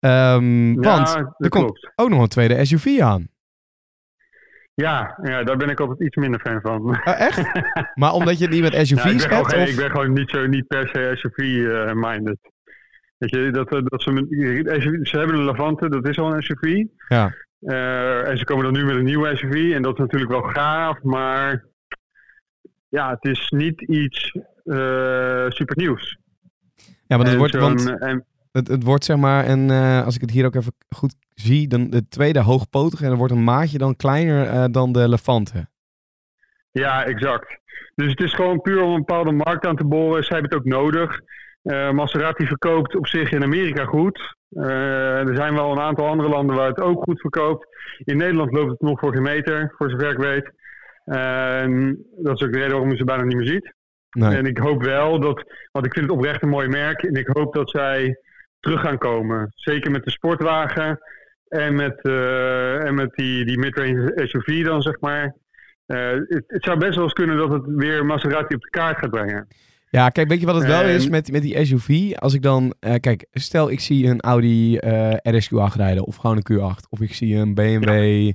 Um, 0.00 0.82
ja, 0.82 0.96
want 0.96 1.34
er 1.38 1.48
komt 1.48 1.92
ook 1.94 2.08
nog 2.08 2.22
een 2.22 2.28
tweede 2.28 2.64
SUV 2.64 3.00
aan. 3.00 3.28
Ja, 4.74 5.18
ja, 5.22 5.42
daar 5.42 5.56
ben 5.56 5.68
ik 5.68 5.80
altijd 5.80 6.00
iets 6.00 6.16
minder 6.16 6.40
fan 6.40 6.60
van. 6.60 6.80
Oh, 6.88 7.20
echt? 7.20 7.50
maar 8.00 8.12
omdat 8.12 8.38
je 8.38 8.44
het 8.44 8.54
niet 8.54 8.62
met 8.62 8.86
SUV's 8.86 9.02
ja, 9.04 9.10
ik, 9.10 9.28
ben 9.28 9.36
hebt? 9.36 9.46
gewoon, 9.46 9.62
of? 9.62 9.68
ik 9.68 9.76
ben 9.76 9.90
gewoon 9.90 10.12
niet, 10.12 10.30
zo, 10.30 10.46
niet 10.46 10.66
per 10.66 10.88
se 10.88 11.12
SUV-minded. 11.14 12.38
Weet 13.18 13.30
je, 13.30 13.50
dat, 13.50 13.70
dat 13.70 14.02
ze, 14.02 14.98
ze 15.02 15.18
hebben 15.18 15.36
een 15.36 15.44
Levante, 15.44 15.88
dat 15.88 16.08
is 16.08 16.18
al 16.18 16.34
een 16.34 16.42
SUV. 16.42 16.84
Ja. 17.08 17.34
Uh, 17.60 18.28
en 18.28 18.38
ze 18.38 18.44
komen 18.44 18.64
dan 18.64 18.72
nu 18.72 18.84
met 18.84 18.96
een 18.96 19.04
nieuwe 19.04 19.36
SUV. 19.36 19.72
En 19.74 19.82
dat 19.82 19.92
is 19.92 19.98
natuurlijk 19.98 20.30
wel 20.30 20.42
gaaf, 20.42 21.02
maar 21.02 21.64
ja, 22.88 23.10
het 23.10 23.24
is 23.24 23.50
niet 23.50 23.80
iets 23.80 24.36
uh, 24.64 25.44
super 25.48 25.76
nieuws. 25.76 26.18
Ja, 27.06 27.16
maar 27.16 27.26
het 27.26 27.36
wordt, 27.36 27.54
want 27.54 27.98
en, 27.98 28.24
het, 28.52 28.68
het 28.68 28.82
wordt 28.82 29.04
zeg 29.04 29.16
maar, 29.16 29.44
en 29.44 29.68
uh, 29.68 30.04
als 30.04 30.14
ik 30.14 30.20
het 30.20 30.30
hier 30.30 30.46
ook 30.46 30.54
even 30.54 30.74
goed 30.88 31.14
zie, 31.34 31.68
dan 31.68 31.90
de 31.90 32.08
tweede 32.08 32.40
hoogpotige 32.40 33.02
en 33.02 33.08
dan 33.08 33.18
wordt 33.18 33.32
een 33.32 33.44
maatje 33.44 33.78
dan 33.78 33.96
kleiner 33.96 34.72
dan 34.72 34.92
de 34.92 35.08
Levante. 35.08 35.68
Ja, 36.70 37.04
exact. 37.04 37.58
Dus 37.94 38.10
het 38.10 38.20
is 38.20 38.34
gewoon 38.34 38.60
puur 38.60 38.82
om 38.82 38.90
een 38.90 38.98
bepaalde 38.98 39.32
markt 39.32 39.66
aan 39.66 39.76
te 39.76 39.84
boren. 39.84 40.24
Zij 40.24 40.38
hebben 40.38 40.56
het 40.56 40.66
ook 40.66 40.82
nodig. 40.82 41.20
Uh, 41.64 41.90
Maserati 41.90 42.46
verkoopt 42.46 42.96
op 42.96 43.06
zich 43.06 43.30
in 43.30 43.42
Amerika 43.42 43.84
goed. 43.84 44.34
Eh, 44.50 45.28
er 45.28 45.36
zijn 45.36 45.54
wel 45.54 45.72
een 45.72 45.80
aantal 45.80 46.06
andere 46.06 46.28
landen 46.28 46.56
waar 46.56 46.68
het 46.68 46.80
ook 46.80 47.02
goed 47.02 47.20
verkoopt. 47.20 47.66
In 47.98 48.16
Nederland 48.16 48.52
loopt 48.52 48.70
het 48.70 48.80
nog 48.80 48.98
voor 48.98 49.12
geen 49.12 49.22
meter, 49.22 49.74
voor 49.76 49.90
zover 49.90 50.10
ik 50.10 50.16
weet. 50.16 50.52
Dat 52.22 52.40
is 52.40 52.46
ook 52.46 52.52
de 52.52 52.58
reden 52.58 52.70
waarom 52.70 52.90
je 52.90 52.96
ze 52.96 53.04
bijna 53.04 53.22
niet 53.22 53.36
meer 53.36 53.46
ziet. 53.46 53.74
Nee. 54.10 54.36
En 54.36 54.46
ik 54.46 54.58
hoop 54.58 54.82
wel 54.82 55.20
dat, 55.20 55.44
want 55.72 55.86
ik 55.86 55.92
vind 55.92 56.06
het 56.06 56.14
oprecht 56.14 56.42
een 56.42 56.48
mooi 56.48 56.68
merk. 56.68 57.02
En 57.02 57.14
ik 57.14 57.26
hoop 57.26 57.54
dat 57.54 57.70
zij 57.70 58.18
terug 58.60 58.80
gaan 58.80 58.98
komen. 58.98 59.52
Zeker 59.54 59.90
met 59.90 60.04
de 60.04 60.10
sportwagen 60.10 60.98
en 61.48 61.74
met, 61.74 62.00
eh, 62.02 62.84
en 62.84 62.94
met 62.94 63.14
die, 63.14 63.44
die 63.44 63.58
midrange 63.58 64.12
SUV 64.14 64.64
dan, 64.64 64.82
zeg 64.82 65.00
maar. 65.00 65.34
Eh, 65.86 66.10
het, 66.10 66.44
het 66.46 66.64
zou 66.64 66.78
best 66.78 66.94
wel 66.94 67.04
eens 67.04 67.12
kunnen 67.12 67.36
dat 67.36 67.52
het 67.52 67.62
weer 67.66 68.04
Maserati 68.04 68.54
op 68.54 68.60
de 68.60 68.70
kaart 68.70 68.98
gaat 68.98 69.10
brengen. 69.10 69.46
Ja, 69.94 70.08
kijk, 70.08 70.28
weet 70.28 70.40
je 70.40 70.46
wat 70.46 70.54
het 70.54 70.66
wel 70.66 70.82
is 70.84 71.08
met, 71.08 71.30
met 71.32 71.42
die 71.42 71.64
SUV? 71.64 72.12
Als 72.16 72.34
ik 72.34 72.42
dan, 72.42 72.74
eh, 72.80 72.94
kijk, 73.00 73.26
stel 73.32 73.70
ik 73.70 73.80
zie 73.80 74.06
een 74.06 74.20
Audi 74.20 74.76
eh 74.76 75.12
RSQ8 75.34 75.74
rijden 75.76 76.04
of 76.04 76.16
gewoon 76.16 76.36
een 76.36 76.52
Q8. 76.52 76.88
Of 76.88 77.00
ik 77.00 77.14
zie 77.14 77.36
een 77.36 77.54
BMW, 77.54 78.32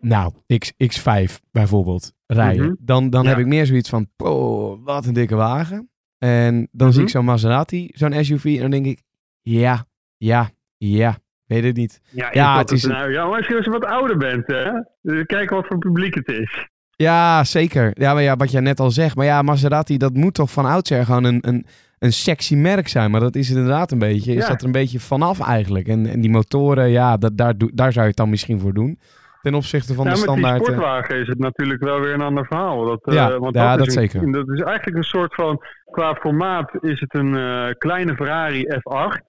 nou, 0.00 0.32
X, 0.58 0.72
X5 0.72 1.40
bijvoorbeeld 1.52 2.12
rijden. 2.26 2.64
Mhm. 2.64 2.74
Dan, 2.78 3.10
dan 3.10 3.22
Ja. 3.22 3.28
heb 3.28 3.38
ik 3.38 3.46
meer 3.46 3.66
zoiets 3.66 3.88
van, 3.88 4.06
oh, 4.16 4.84
wat 4.84 5.06
een 5.06 5.12
dikke 5.14 5.34
wagen. 5.34 5.88
En 6.18 6.68
dan 6.72 6.88
zie 6.88 6.98
Mhm. 6.98 7.06
ik 7.06 7.14
zo'n 7.14 7.24
Maserati, 7.24 7.90
zo'n 7.94 8.24
SUV 8.24 8.44
en 8.44 8.60
dan 8.60 8.70
denk 8.70 8.86
ik, 8.86 9.02
ja, 9.40 9.86
ja, 10.16 10.50
ja, 10.76 11.18
weet 11.46 11.64
het 11.64 11.76
niet. 11.76 12.00
Ja, 12.10 12.28
Ja, 12.32 12.58
het 12.58 12.70
is 12.70 12.84
nou, 12.84 13.12
ja, 13.12 13.26
maar 13.26 13.36
als 13.36 13.46
je 13.46 13.60
je 13.64 13.70
wat 13.70 13.84
ouder 13.84 14.16
bent, 14.16 14.46
hè. 14.46 14.70
Dus 15.02 15.26
kijken 15.26 15.56
wat 15.56 15.66
voor 15.66 15.78
publiek 15.78 16.14
het 16.14 16.28
is. 16.28 16.68
Ja, 16.96 17.44
zeker. 17.44 17.90
Ja, 17.94 18.12
maar 18.14 18.22
ja, 18.22 18.36
wat 18.36 18.50
jij 18.50 18.60
net 18.60 18.80
al 18.80 18.90
zegt. 18.90 19.16
Maar 19.16 19.26
ja, 19.26 19.42
Maserati, 19.42 19.96
dat 19.96 20.14
moet 20.14 20.34
toch 20.34 20.50
van 20.50 20.64
oudsher 20.66 21.04
gewoon 21.04 21.24
een, 21.24 21.38
een, 21.48 21.66
een 21.98 22.12
sexy 22.12 22.54
merk 22.56 22.88
zijn. 22.88 23.10
Maar 23.10 23.20
dat 23.20 23.34
is 23.36 23.48
het 23.48 23.56
inderdaad 23.56 23.90
een 23.92 23.98
beetje. 23.98 24.34
Is 24.34 24.42
Ja. 24.42 24.48
dat 24.48 24.60
er 24.60 24.66
een 24.66 24.72
beetje 24.72 25.00
vanaf 25.00 25.40
eigenlijk. 25.40 25.88
En, 25.88 26.06
en 26.06 26.20
die 26.20 26.30
motoren, 26.30 26.88
ja, 26.90 27.16
dat, 27.16 27.36
daar, 27.36 27.54
daar 27.56 27.92
zou 27.92 28.02
je 28.04 28.08
het 28.10 28.16
dan 28.16 28.30
misschien 28.30 28.60
voor 28.60 28.72
doen. 28.74 28.98
Ten 29.42 29.54
opzichte 29.54 29.94
van 29.94 30.04
Ja, 30.04 30.10
de 30.10 30.16
met 30.16 30.26
die 30.28 30.36
standaard. 30.36 30.60
eh, 30.60 30.66
sportwagen 30.74 31.20
is 31.20 31.26
het 31.28 31.38
natuurlijk 31.38 31.82
wel 31.82 32.00
weer 32.00 32.14
een 32.14 32.20
ander 32.20 32.46
verhaal. 32.46 32.84
Dat, 32.84 33.04
eh, 33.04 33.14
Ja, 33.14 33.38
want 33.38 33.54
ja, 33.54 33.68
dat, 33.70 33.78
dat 33.78 33.86
is 33.88 33.94
een- 33.94 34.00
zeker. 34.10 34.32
Dat 34.32 34.48
is 34.50 34.60
eigenlijk 34.60 34.96
een 34.96 35.02
soort 35.02 35.34
van, 35.34 35.60
qua 35.90 36.14
formaat 36.14 36.70
is 36.80 37.00
het 37.00 37.14
een 37.14 37.36
eh, 37.36 37.66
kleine 37.78 38.14
Ferrari 38.14 38.66
F8. 38.68 39.20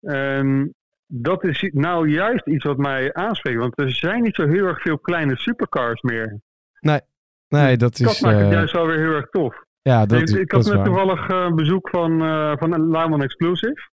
En 0.00 0.74
dat 1.06 1.44
is 1.44 1.70
nou 1.74 2.08
juist 2.08 2.46
iets 2.46 2.64
wat 2.64 2.76
mij 2.76 3.12
aanspreekt. 3.12 3.58
Want 3.58 3.78
er 3.78 3.92
zijn 3.92 4.22
niet 4.22 4.34
zo 4.34 4.46
heel 4.48 4.66
erg 4.66 4.80
veel 4.82 4.98
kleine 4.98 5.36
supercars 5.36 6.00
meer. 6.02 6.40
Nee, 7.48 7.76
dat 7.76 7.96
Dat 7.96 8.10
is. 8.10 8.20
maakt 8.20 8.36
het 8.36 8.46
eh, 8.46 8.52
juist 8.52 8.72
wel 8.72 8.86
weer 8.86 8.98
heel 8.98 9.14
erg 9.14 9.28
tof. 9.30 9.64
ja, 9.82 10.06
dat, 10.06 10.20
ik, 10.20 10.28
ik 10.28 10.50
dat 10.50 10.64
had 10.66 10.74
net 10.74 10.84
toevallig 10.84 11.28
een 11.28 11.54
bezoek 11.54 11.88
van, 11.88 12.22
eh 12.22 12.52
van 12.58 12.90
Lauman 12.90 13.22
Exclusive. 13.22 13.90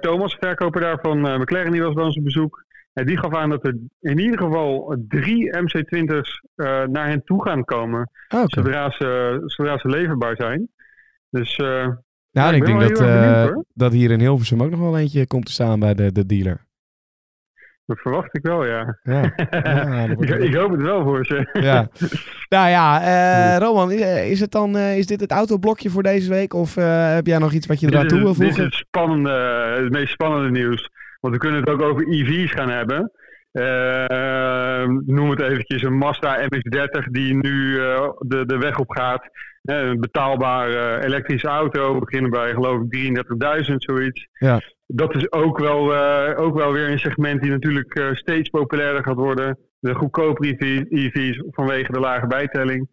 Thomas, 0.00 0.36
verkoper 0.40 0.80
daar 0.80 0.98
van 1.02 1.20
McLaren, 1.40 1.72
die 1.72 1.82
was 1.82 1.94
bij 1.94 2.04
ons 2.04 2.16
op 2.16 2.24
bezoek. 2.24 2.64
En 2.92 3.06
die 3.06 3.18
gaf 3.18 3.34
aan 3.34 3.50
dat 3.50 3.66
er 3.66 3.76
in 4.00 4.18
ieder 4.18 4.38
geval 4.38 4.96
drie 5.08 5.56
MC20's 5.56 6.42
eh, 6.54 6.82
naar 6.84 7.08
hen 7.08 7.24
toe 7.24 7.42
gaan 7.42 7.64
komen. 7.64 8.10
Ah. 8.28 8.42
Zodra, 8.46 8.90
ze, 8.90 9.40
zodra 9.44 9.78
ze 9.78 9.88
leverbaar 9.88 10.36
zijn. 10.36 10.68
Dus 11.30 11.56
Nou, 11.56 11.94
Ja, 12.30 12.48
ik 12.48 12.54
ik 12.56 12.64
denk 12.66 12.80
dat, 12.80 12.98
benieuwd, 12.98 13.64
dat 13.74 13.92
hier 13.92 14.10
in 14.10 14.20
Hilversum 14.20 14.62
ook 14.62 14.70
nog 14.70 14.80
wel 14.80 14.98
eentje 14.98 15.26
komt 15.26 15.46
te 15.46 15.52
staan 15.52 15.80
bij 15.80 15.94
de, 15.94 16.12
de 16.12 16.26
dealer. 16.26 16.66
Dat 17.86 17.98
verwacht 17.98 18.36
ik 18.36 18.42
wel, 18.42 18.64
ja. 18.64 18.98
Ja. 19.02 19.32
Ik, 20.18 20.28
ik 20.28 20.54
hoop 20.54 20.70
het 20.70 20.82
wel 20.82 21.02
voor 21.02 21.24
ze. 21.24 21.48
Ja. 21.52 21.88
Nou 22.48 22.68
ja, 22.68 23.02
eh, 23.02 23.58
Roman, 23.58 23.90
is, 23.90 24.30
is 24.30 24.40
het 24.40 24.50
dan, 24.50 24.76
eh, 24.76 24.98
is 24.98 25.06
dit 25.06 25.20
het 25.20 25.30
autoblokje 25.30 25.90
voor 25.90 26.02
deze 26.02 26.30
week? 26.30 26.54
Of 26.54 26.76
eh, 26.76 27.14
heb 27.14 27.26
jij 27.26 27.38
nog 27.38 27.52
iets 27.52 27.66
wat 27.66 27.80
je 27.80 27.86
eraan 27.86 28.06
toe 28.06 28.18
wil 28.18 28.32
dit 28.32 28.40
is 28.40 28.46
voegen? 28.46 28.64
het, 28.64 28.74
spannende, 28.74 29.30
het 29.82 29.92
meest 29.92 30.12
spannende 30.12 30.50
nieuws. 30.50 30.90
Want 31.20 31.34
we 31.34 31.40
kunnen 31.40 31.60
het 31.60 31.68
ook 31.68 31.82
over 31.82 32.08
EV's 32.08 32.52
gaan 32.52 32.70
hebben. 32.70 33.12
Eh, 33.56 34.86
noem 35.06 35.30
het 35.30 35.40
eventjes 35.40 35.82
een 35.82 35.98
Mazda 35.98 36.48
MX-30 36.48 37.10
die 37.10 37.34
nu 37.34 37.80
eh, 37.80 38.10
de, 38.18 38.46
de 38.46 38.58
weg 38.58 38.78
op 38.78 38.90
gaat. 38.90 39.30
Eh, 39.66 39.78
een 39.78 40.00
betaalbare 40.00 41.04
elektrische 41.04 41.48
auto. 41.48 41.98
Beginnen 41.98 42.30
bij 42.30 42.52
geloof 42.52 42.82
ik 42.82 43.24
33.000, 43.68 43.74
zoiets. 43.76 44.28
Ja. 44.32 44.60
Dat 44.86 45.14
is 45.14 45.32
ook 45.32 45.58
wel, 45.58 45.94
eh, 45.94 46.40
ook 46.40 46.54
wel 46.54 46.72
weer 46.72 46.90
een 46.90 46.98
segment 46.98 47.42
die 47.42 47.50
natuurlijk 47.50 47.94
eh, 47.94 48.12
steeds 48.12 48.48
populairder 48.48 49.02
gaat 49.02 49.16
worden. 49.16 49.58
De 49.78 49.94
goedkopere 49.94 50.48
EV 50.48 50.84
EV's 50.88 51.42
vanwege 51.50 51.92
de 51.92 52.00
lage 52.00 52.26
bijtelling. 52.26 52.88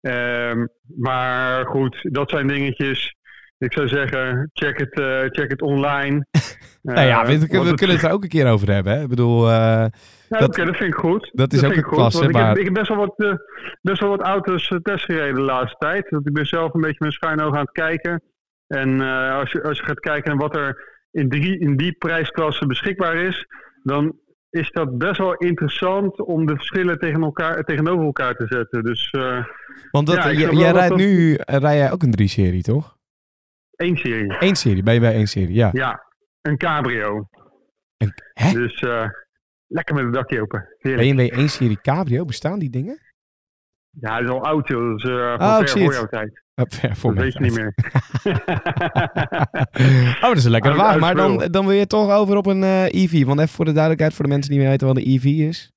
Ehm, 0.00 0.66
maar 0.96 1.66
goed, 1.66 1.98
dat 2.02 2.30
zijn 2.30 2.46
dingetjes. 2.46 3.16
Ik 3.62 3.72
zou 3.72 3.88
zeggen, 3.88 4.50
check 4.52 4.78
het, 4.78 4.92
eh, 5.00 5.18
check 5.20 5.50
het 5.50 5.62
online. 5.62 6.26
Nou 6.82 7.00
ja, 7.06 7.20
Eh, 7.20 7.26
we, 7.26 7.32
we 7.32 7.56
het- 7.58 7.74
kunnen 7.76 7.96
het 7.96 8.04
er 8.04 8.10
ook 8.12 8.22
een 8.22 8.28
keer 8.28 8.50
over 8.50 8.70
hebben. 8.72 8.92
Hè? 8.92 9.02
Ik 9.02 9.08
bedoel, 9.08 9.46
eh, 9.46 9.52
Ja, 9.52 9.90
dat- 10.28 10.42
Oké, 10.48 10.64
dat 10.64 10.76
vind 10.76 10.88
ik 10.94 10.98
goed. 11.00 11.30
dat 11.32 11.52
is 11.52 11.64
ook 11.64 11.74
een 11.76 11.82
klasse, 11.82 12.24
ik, 12.24 12.32
maar- 12.32 12.48
heb, 12.48 12.56
ik 12.58 12.64
heb 12.64 12.74
best 12.74 12.88
wel 12.88 12.96
wat, 12.96 13.38
best 13.82 14.00
wel 14.00 14.08
wat 14.10 14.20
auto's 14.22 14.70
uh, 14.70 14.78
testgereden 14.78 15.34
de 15.34 15.40
laatste 15.40 15.76
tijd. 15.78 16.08
Want 16.10 16.26
ik 16.26 16.32
ben 16.32 16.46
zelf 16.46 16.74
een 16.74 16.80
beetje 16.80 17.04
met 17.04 17.12
schuin 17.12 17.40
oog 17.40 17.54
aan 17.54 17.60
het 17.60 17.70
kijken. 17.72 18.22
En 18.66 19.00
als, 19.30 19.52
je, 19.52 19.62
als 19.62 19.78
je 19.78 19.84
gaat 19.84 20.00
kijken 20.00 20.30
naar 20.30 20.40
wat 20.48 20.56
er 20.56 20.82
in 21.10 21.28
die, 21.28 21.58
in 21.58 21.76
die 21.76 21.92
prijsklasse 21.92 22.66
beschikbaar 22.66 23.16
is, 23.16 23.46
dan 23.82 24.16
is 24.50 24.70
dat 24.70 24.98
best 24.98 25.18
wel 25.18 25.34
interessant 25.34 26.20
om 26.20 26.46
de 26.46 26.54
verschillen 26.56 26.98
tegen 26.98 27.22
elkaar, 27.22 27.62
tegenover 27.64 28.04
elkaar 28.04 28.34
te 28.34 28.46
zetten. 28.48 28.82
Dus 28.84 29.10
want 29.90 30.06
dat, 30.06 30.16
Ja, 30.16 30.32
jij 30.32 30.72
rijdt 30.72 30.88
dat- 30.88 30.98
nu 30.98 31.36
rij 31.46 31.76
jij 31.76 31.92
ook 31.92 32.02
een 32.02 32.14
3-serie, 32.20 32.62
toch? 32.62 32.96
Één 33.82 33.96
serie. 33.96 34.36
Eén 34.38 34.56
serie, 34.56 34.82
ben 34.82 34.94
je 34.94 35.00
bij 35.00 35.14
één 35.14 35.26
serie, 35.26 35.54
ja. 35.54 35.68
Ja, 35.72 36.02
een 36.40 36.56
cabrio. 36.56 37.28
En, 37.96 38.12
hè? 38.32 38.52
Dus 38.52 38.80
eh, 38.80 39.06
lekker 39.66 39.94
met 39.94 40.04
het 40.04 40.14
dakje 40.14 40.40
open. 40.40 40.68
Heerlijk. 40.78 41.16
BMW 41.16 41.38
1 41.38 41.48
serie 41.48 41.80
cabrio, 41.80 42.24
bestaan 42.24 42.58
die 42.58 42.70
dingen? 42.70 42.98
Ja, 44.00 44.14
het 44.14 44.24
is 44.24 44.30
al 44.30 44.44
oud 44.44 44.68
joh. 44.68 44.92
Dus 44.96 45.04
uh, 45.04 45.34
Oh, 45.38 45.56
ver 45.58 45.68
voor 45.68 45.92
jouw 45.92 46.06
tijd. 46.06 46.42
Uh, 46.54 46.64
ver 46.68 46.96
voor 46.96 47.14
Dat 47.14 47.24
weet 47.24 47.32
je 47.32 47.40
niet 47.40 47.54
meer. 47.54 47.72
oh, 50.22 50.28
dat 50.28 50.36
is 50.36 50.44
een 50.44 50.50
lekkere 50.50 50.74
wagen. 50.74 51.00
Maar 51.00 51.14
dan, 51.14 51.38
dan 51.38 51.66
wil 51.66 51.74
je 51.76 51.86
toch 51.86 52.10
over 52.12 52.36
op 52.36 52.46
een 52.46 52.62
eh, 52.62 52.84
EV. 52.84 53.24
Want 53.24 53.40
even 53.40 53.54
voor 53.54 53.64
de 53.64 53.70
duidelijkheid, 53.72 54.14
voor 54.14 54.24
de 54.24 54.30
mensen 54.30 54.50
die 54.50 54.60
niet 54.60 54.68
weten 54.68 54.86
wat 54.86 54.96
een 54.96 55.06
EV 55.06 55.24
is. 55.24 55.72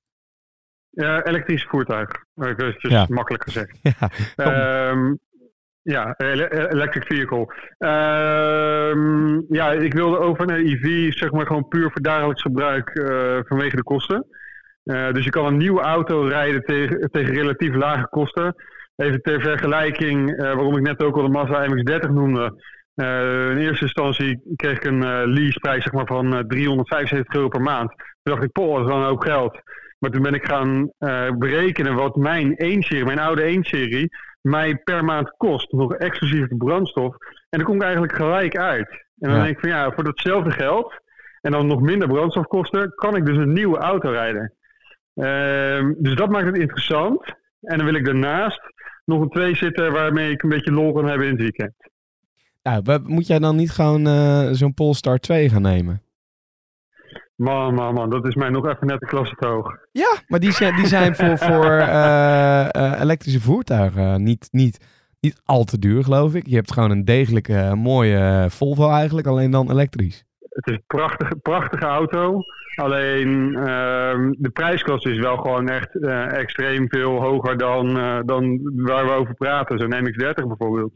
Ja, 0.90 1.24
elektrisch 1.24 1.64
voertuig. 1.64 2.08
Uh, 2.34 2.48
eventjes 2.48 2.92
Ja. 2.92 3.06
makkelijk 3.08 3.42
gezegd. 3.42 3.78
ja, 3.82 3.94
kom. 4.36 5.18
Ja, 5.86 6.14
ele- 6.16 6.68
electric 6.70 7.04
vehicle. 7.06 7.46
Ehm, 7.78 9.40
ja, 9.54 9.72
ik 9.72 9.94
wilde 9.94 10.18
over 10.18 10.46
naar 10.46 10.58
EV, 10.58 11.12
zeg 11.12 11.30
maar 11.30 11.46
gewoon 11.46 11.68
puur 11.68 11.90
voor 11.90 12.02
dagelijks 12.02 12.42
gebruik 12.42 12.88
eh, 12.88 13.38
vanwege 13.44 13.76
de 13.76 13.82
kosten. 13.82 14.26
Eh, 14.84 15.12
dus 15.12 15.24
je 15.24 15.30
kan 15.30 15.46
een 15.46 15.56
nieuwe 15.56 15.80
auto 15.80 16.22
rijden 16.22 16.62
tegen, 16.64 17.10
tegen 17.10 17.34
relatief 17.34 17.74
lage 17.74 18.08
kosten. 18.08 18.54
Even 18.96 19.22
ter 19.22 19.40
vergelijking, 19.40 20.30
eh, 20.30 20.42
waarom 20.42 20.76
ik 20.76 20.82
net 20.82 21.02
ook 21.02 21.16
al 21.16 21.22
de 21.22 21.28
Mazda 21.28 21.66
MX-30 21.66 22.10
noemde. 22.10 22.62
Eh, 22.94 23.50
in 23.50 23.56
eerste 23.58 23.84
instantie 23.84 24.40
kreeg 24.56 24.76
ik 24.76 24.84
een 24.84 25.02
eh, 25.02 25.22
leaseprijs 25.24 25.82
zeg 25.82 25.92
maar, 25.92 26.06
van 26.06 26.34
eh, 26.36 26.40
375 26.46 27.34
euro 27.34 27.48
per 27.48 27.62
maand. 27.62 27.88
Toen 27.88 28.34
dacht 28.34 28.42
ik, 28.44 28.52
poh, 28.52 28.76
dat 28.78 28.88
is 28.88 28.94
een 28.94 29.02
hoop 29.02 29.22
geld. 29.22 29.60
Maar 29.98 30.10
toen 30.10 30.22
ben 30.22 30.34
ik 30.34 30.44
gaan 30.44 30.90
eh, 30.98 31.30
berekenen 31.30 31.94
wat 31.94 32.16
mijn 32.16 32.50
1-serie, 32.52 33.04
mijn 33.04 33.18
oude 33.18 33.56
1-serie, 33.58 34.08
mij 34.40 34.76
per 34.76 35.04
maand 35.04 35.34
kost. 35.36 35.72
Nog 35.72 35.94
exclusief 35.94 36.48
de 36.48 36.56
brandstof. 36.56 37.16
En 37.48 37.58
dan 37.58 37.62
kom 37.64 37.76
ik 37.76 37.82
eigenlijk 37.82 38.14
gelijk 38.14 38.56
uit. 38.56 38.88
En 38.90 39.28
dan 39.28 39.34
Ja. 39.38 39.42
denk 39.44 39.54
ik 39.54 39.60
van 39.60 39.68
ja, 39.68 39.92
voor 39.92 40.04
datzelfde 40.04 40.50
geld 40.50 40.94
en 41.40 41.50
dan 41.52 41.66
nog 41.66 41.80
minder 41.80 42.08
brandstofkosten, 42.08 42.92
kan 42.94 43.16
ik 43.16 43.26
dus 43.26 43.36
een 43.36 43.52
nieuwe 43.52 43.78
auto 43.78 44.10
rijden. 44.10 44.52
Ehm, 45.14 45.92
dus 45.98 46.14
dat 46.14 46.30
maakt 46.30 46.46
het 46.46 46.58
interessant. 46.58 47.24
En 47.60 47.76
dan 47.76 47.86
wil 47.86 47.94
ik 47.94 48.04
daarnaast 48.04 48.60
nog 49.04 49.20
een 49.20 49.28
twee 49.28 49.56
zitten 49.56 49.92
waarmee 49.92 50.30
ik 50.30 50.42
een 50.42 50.48
beetje 50.48 50.72
lol 50.72 50.92
kan 50.92 51.06
hebben 51.08 51.26
in 51.26 51.32
het 51.32 51.40
weekend. 51.42 51.74
Nou, 52.62 53.00
moet 53.06 53.26
jij 53.26 53.38
dan 53.38 53.56
niet 53.56 53.70
gewoon 53.70 54.06
eh, 54.06 54.48
zo'n 54.50 54.74
Polestar 54.74 55.18
2 55.18 55.48
gaan 55.48 55.62
nemen? 55.62 56.02
Man, 57.36 57.74
man, 57.74 57.94
man, 57.94 58.10
dat 58.10 58.26
is 58.26 58.34
mij 58.34 58.48
nog 58.48 58.66
even 58.66 58.86
net 58.86 59.00
de 59.00 59.06
klasse 59.06 59.34
te 59.34 59.46
hoog. 59.46 59.76
Ja, 59.92 60.16
maar 60.26 60.40
die 60.40 60.52
zijn, 60.52 60.76
die 60.76 60.86
zijn 60.86 61.16
voor, 61.16 61.38
voor 61.38 61.64
eh, 61.80 62.74
eh, 62.74 63.00
elektrische 63.00 63.40
voertuigen 63.40 64.22
niet, 64.22 64.48
niet, 64.50 64.86
niet 65.20 65.40
al 65.44 65.64
te 65.64 65.78
duur, 65.78 66.04
geloof 66.04 66.34
ik. 66.34 66.46
Je 66.46 66.54
hebt 66.54 66.72
gewoon 66.72 66.90
een 66.90 67.04
degelijke, 67.04 67.72
mooie 67.74 68.46
Volvo 68.50 68.90
eigenlijk, 68.90 69.26
alleen 69.26 69.50
dan 69.50 69.70
elektrisch. 69.70 70.24
Het 70.48 70.66
is 70.66 70.74
een 70.74 70.82
prachtige, 70.86 71.36
prachtige 71.36 71.84
auto. 71.84 72.40
Alleen 72.74 73.54
ehm, 73.54 74.32
de 74.38 74.50
prijsklasse 74.52 75.10
is 75.10 75.18
wel 75.18 75.36
gewoon 75.36 75.68
echt 75.68 76.02
eh, 76.02 76.32
extreem 76.32 76.88
veel 76.88 77.20
hoger 77.20 77.58
dan, 77.58 77.94
dan 78.26 78.60
waar 78.74 79.04
we 79.04 79.10
over 79.10 79.34
praten. 79.34 79.78
Zo'n 79.78 80.04
MX-30 80.04 80.46
bijvoorbeeld. 80.46 80.92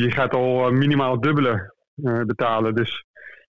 Je 0.00 0.10
gaat 0.10 0.34
al 0.34 0.72
minimaal 0.72 1.20
dubbele 1.20 1.74
betalen. 2.26 2.74
Dus 2.74 3.06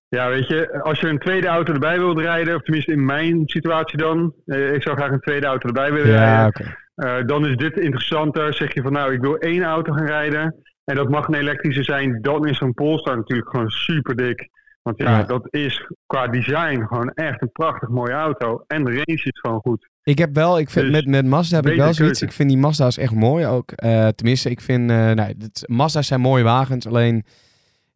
ja, 0.10 0.30
weet 0.30 0.48
je, 0.48 0.82
als 0.82 1.00
je 1.00 1.08
een 1.08 1.20
tweede 1.20 1.48
auto 1.48 1.74
erbij 1.74 1.98
wilt 2.00 2.20
rijden, 2.20 2.56
of 2.56 2.62
tenminste 2.62 2.92
in 2.92 3.06
mijn 3.06 3.42
situatie 3.46 3.98
dan, 3.98 4.34
eh, 4.46 4.74
ik 4.74 4.82
zou 4.84 4.96
graag 4.96 5.12
een 5.12 5.20
tweede 5.20 5.46
auto 5.46 5.68
erbij 5.68 5.92
willen 5.92 6.12
rijden. 6.12 6.28
Ja, 6.34 6.48
oké. 6.48 6.76
Eh, 6.96 7.26
dan 7.26 7.48
is 7.48 7.56
dit 7.56 7.78
interessanter. 7.80 8.54
Zeg 8.54 8.74
je 8.74 8.82
van 8.82 8.92
nou, 8.92 9.14
ik 9.14 9.22
wil 9.22 9.36
één 9.38 9.64
auto 9.64 9.94
gaan 9.94 10.06
rijden. 10.08 10.56
en 10.84 10.96
dat 10.96 11.10
mag 11.10 11.28
een 11.28 11.34
elektrische 11.34 11.84
zijn, 11.84 12.22
dan 12.22 12.48
is 12.48 12.58
zo'n 12.58 12.74
Polestar 12.74 13.16
natuurlijk 13.16 13.50
gewoon 13.50 13.70
super 13.70 14.16
dik. 14.16 14.50
Want 14.82 14.98
ja, 14.98 15.18
Ja. 15.18 15.24
dat 15.24 15.48
is 15.50 15.88
qua 16.06 16.28
design 16.28 16.82
gewoon 16.88 17.10
echt 17.14 17.42
een 17.42 17.52
prachtig 17.52 17.90
mooie 17.90 18.12
auto. 18.14 18.64
En 18.68 18.84
de 18.84 18.92
range 18.92 19.04
is 19.24 19.40
gewoon 19.42 19.60
goed. 19.60 19.88
Ik 20.04 20.18
heb 20.18 20.36
wel, 20.36 20.60
ik 20.60 20.70
vind, 20.70 20.86
Dus, 20.86 20.94
met, 20.96 21.06
met 21.08 21.26
Mazda 21.26 21.56
heb 21.56 21.66
ik 21.68 21.78
wel 21.78 21.94
zoiets. 21.94 22.22
Ik 22.22 22.32
vind 22.32 22.50
die 22.50 22.58
Mazda's 22.58 22.98
echt 22.98 23.14
mooi 23.14 23.46
ook. 23.46 23.72
Eh, 23.72 24.08
tenminste, 24.08 24.50
ik 24.50 24.62
vind, 24.62 24.90
eh 24.90 25.12
nee, 25.12 25.36
dit, 25.38 25.64
Mazda's 25.66 26.08
zijn 26.08 26.22
mooie 26.22 26.44
wagens. 26.44 26.88
Alleen, 26.88 27.24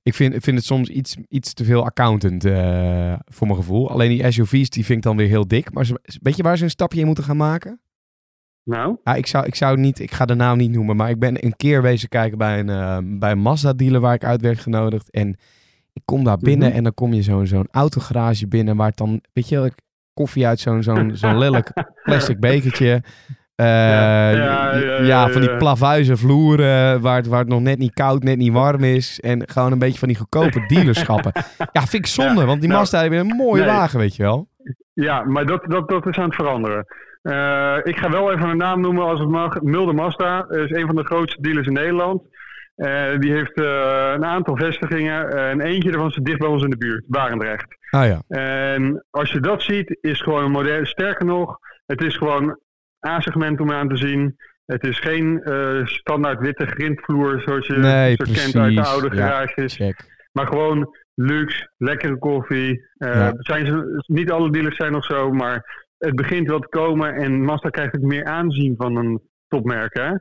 ik 0.04 0.14
vind, 0.14 0.34
ik 0.34 0.42
vind 0.44 0.58
het 0.58 0.66
soms 0.66 0.90
iets, 0.90 1.16
iets 1.28 1.54
te 1.54 1.64
veel 1.64 1.84
accountant 1.86 2.46
eh, 2.46 3.14
voor 3.26 3.48
mijn 3.48 3.60
gevoel. 3.60 3.90
Alleen 3.92 4.10
die 4.10 4.32
SUV's, 4.32 4.70
die 4.70 4.86
vind 4.86 4.98
ik 4.98 5.04
dan 5.04 5.18
weer 5.18 5.28
heel 5.28 5.48
dik. 5.48 5.74
Maar 5.74 5.88
weet 6.22 6.36
je 6.36 6.44
waar 6.44 6.58
ze 6.58 6.64
een 6.64 6.70
stapje 6.70 7.00
in 7.00 7.06
moeten 7.06 7.24
gaan 7.24 7.38
maken? 7.38 7.80
Nou, 8.64 8.98
Ja, 9.04 9.16
ik 9.16 9.28
zou, 9.28 9.46
ik 9.46 9.56
zou 9.56 9.78
niet, 9.80 10.00
ik 10.00 10.12
ga 10.12 10.26
de 10.26 10.34
naam 10.36 10.58
niet 10.58 10.72
noemen, 10.72 10.96
maar 10.96 11.10
ik 11.10 11.20
ben 11.20 11.46
een 11.46 11.56
keer 11.56 11.82
wezen 11.82 12.10
kijken 12.10 12.38
bij 12.38 12.60
een, 12.60 12.70
eh, 12.70 12.98
bij 13.20 13.32
een 13.32 13.40
Mazda 13.42 13.74
dealer 13.74 14.00
waar 14.02 14.14
ik 14.14 14.24
uit 14.24 14.42
werd 14.42 14.60
genodigd. 14.60 15.10
En 15.12 15.30
ik 15.94 16.02
kom 16.06 16.24
daar 16.24 16.38
binnen 16.38 16.68
Mhm. 16.68 16.78
en 16.78 16.84
dan 16.84 16.94
kom 16.94 17.14
je 17.14 17.22
zo'n 17.22 17.48
zo'n 17.48 17.68
autogarage 17.72 18.48
binnen 18.48 18.76
waar 18.76 18.88
het 18.88 18.98
dan, 18.98 19.24
weet 19.34 19.50
je, 19.50 19.56
wel, 19.60 19.70
koffie 20.14 20.48
uit 20.48 20.60
zo'n 20.60 20.84
zo'n 20.84 21.12
zo'n 21.16 21.38
lelijk 21.38 21.72
plastic 22.04 22.40
bekertje. 22.40 23.04
Eh, 23.62 23.68
Ja, 24.38 24.76
ja, 24.76 25.02
ja, 25.02 25.30
van 25.30 25.42
die 25.42 25.58
plavuizen 25.58 26.18
vloeren 26.18 27.02
waar 27.02 27.16
het, 27.16 27.28
waar 27.28 27.40
het 27.40 27.48
nog 27.48 27.62
net 27.62 27.78
niet 27.78 27.94
koud, 27.94 28.24
net 28.24 28.38
niet 28.38 28.54
warm 28.54 28.84
is. 28.84 29.20
En 29.20 29.44
gewoon 29.50 29.72
een 29.72 29.80
beetje 29.80 30.00
van 30.00 30.08
die 30.08 30.18
goedkope 30.18 30.66
dealerschappen. 30.76 31.32
Ja, 31.72 31.82
vind 31.82 31.94
ik 31.94 32.06
zonde, 32.08 32.46
want 32.46 32.60
die 32.60 32.70
nou, 32.70 32.80
Mazda 32.82 33.02
hebben 33.02 33.20
een 33.20 33.36
mooie 33.36 33.62
nee. 33.62 33.70
wagen, 33.72 34.00
weet 34.00 34.16
je 34.16 34.24
wel. 34.24 34.48
ja, 34.94 35.24
maar 35.24 35.46
dat, 35.46 35.64
dat, 35.68 35.90
dat 35.90 36.08
is 36.08 36.18
aan 36.18 36.26
het 36.26 36.36
veranderen. 36.36 36.86
Eh, 37.22 37.78
ik 37.84 37.98
ga 37.98 38.10
wel 38.10 38.32
even 38.32 38.50
een 38.50 38.58
naam 38.58 38.82
noemen 38.82 39.04
als 39.06 39.20
het 39.20 39.30
mag. 39.30 39.62
Mulder 39.62 39.96
Mazda 39.96 40.46
is 40.50 40.72
een 40.72 40.86
van 40.86 40.96
de 40.96 41.04
grootste 41.06 41.42
dealers 41.42 41.68
in 41.68 41.74
Nederland. 41.74 42.22
Eh, 42.76 43.20
die 43.20 43.32
heeft 43.32 43.54
eh, 43.60 44.12
een 44.16 44.26
aantal 44.26 44.58
vestigingen. 44.58 45.32
eh, 45.32 45.50
en 45.50 45.62
eentje 45.62 45.92
daarvan 45.92 46.12
zit 46.12 46.26
dicht 46.26 46.40
bij 46.40 46.48
ons 46.48 46.64
in 46.64 46.70
de 46.70 46.78
buurt, 46.78 47.04
Barendrecht. 47.08 47.66
Ah 47.90 48.06
ja. 48.06 48.22
En 48.28 49.06
als 49.10 49.32
je 49.32 49.40
dat 49.40 49.62
ziet, 49.62 49.98
is 50.02 50.22
gewoon 50.22 50.44
een 50.44 50.52
modern. 50.52 50.86
Sterker 50.86 51.26
nog, 51.26 51.58
het 51.86 52.04
is 52.04 52.18
gewoon 52.18 52.60
A-segment 53.08 53.60
om 53.60 53.72
aan 53.72 53.90
te 53.90 53.98
zien. 53.98 54.36
Het 54.66 54.84
is 54.84 55.00
geen 55.00 55.44
eh, 55.44 55.86
standaard 55.86 56.40
witte 56.40 56.66
grindvloer 56.66 57.42
zoals 57.46 57.68
je 57.68 57.74
Nee, 57.74 58.16
zo 58.18 58.34
kent 58.34 58.56
uit 58.56 58.76
de 58.76 58.84
oude 58.86 59.16
garages. 59.16 59.78
Maar 60.32 60.48
gewoon 60.48 60.96
luxe, 61.14 61.72
lekkere 61.78 62.18
koffie. 62.18 62.88
Eh, 62.98 63.14
Ja. 63.14 63.34
zijn 63.38 63.66
ze, 63.66 64.04
niet 64.06 64.32
alle 64.32 64.52
dealers 64.52 64.76
zijn 64.76 64.92
nog 64.92 65.06
zo, 65.06 65.32
maar 65.32 65.86
het 65.98 66.16
begint 66.16 66.48
wel 66.48 66.60
te 66.60 66.68
komen. 66.68 67.14
En 67.16 67.44
Mazda 67.44 67.70
krijgt 67.70 67.96
ook 67.96 68.02
meer 68.02 68.26
aanzien 68.26 68.74
van 68.78 68.96
een 68.96 69.22
topmerk. 69.48 69.94
Hè? 69.98 70.12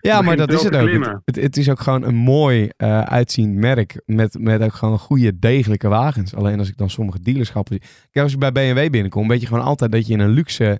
Ja, 0.00 0.22
maar 0.22 0.36
dat 0.36 0.52
is 0.52 0.62
het 0.62 0.76
ook. 0.76 0.88
Het, 0.88 1.20
het, 1.24 1.36
het 1.36 1.56
is 1.56 1.70
ook 1.70 1.80
gewoon 1.80 2.02
een 2.04 2.14
mooi 2.14 2.68
eh, 2.76 3.00
uitziend 3.00 3.54
merk. 3.54 4.02
Met, 4.04 4.36
met 4.40 4.62
ook 4.62 4.72
gewoon 4.74 4.98
goede, 4.98 5.38
degelijke 5.38 5.88
wagens. 5.88 6.34
Alleen 6.34 6.58
als 6.58 6.68
ik 6.68 6.76
dan 6.76 6.90
sommige 6.90 7.20
dealerschappen 7.22 7.72
zie. 7.80 7.90
Kijk, 8.10 8.24
als 8.24 8.32
je 8.32 8.38
bij 8.38 8.52
BMW 8.52 8.90
binnenkomt, 8.90 9.30
weet 9.30 9.40
je 9.40 9.46
gewoon 9.46 9.64
altijd 9.64 9.92
dat 9.92 10.06
je 10.06 10.12
in 10.12 10.20
een 10.20 10.30
luxe. 10.30 10.78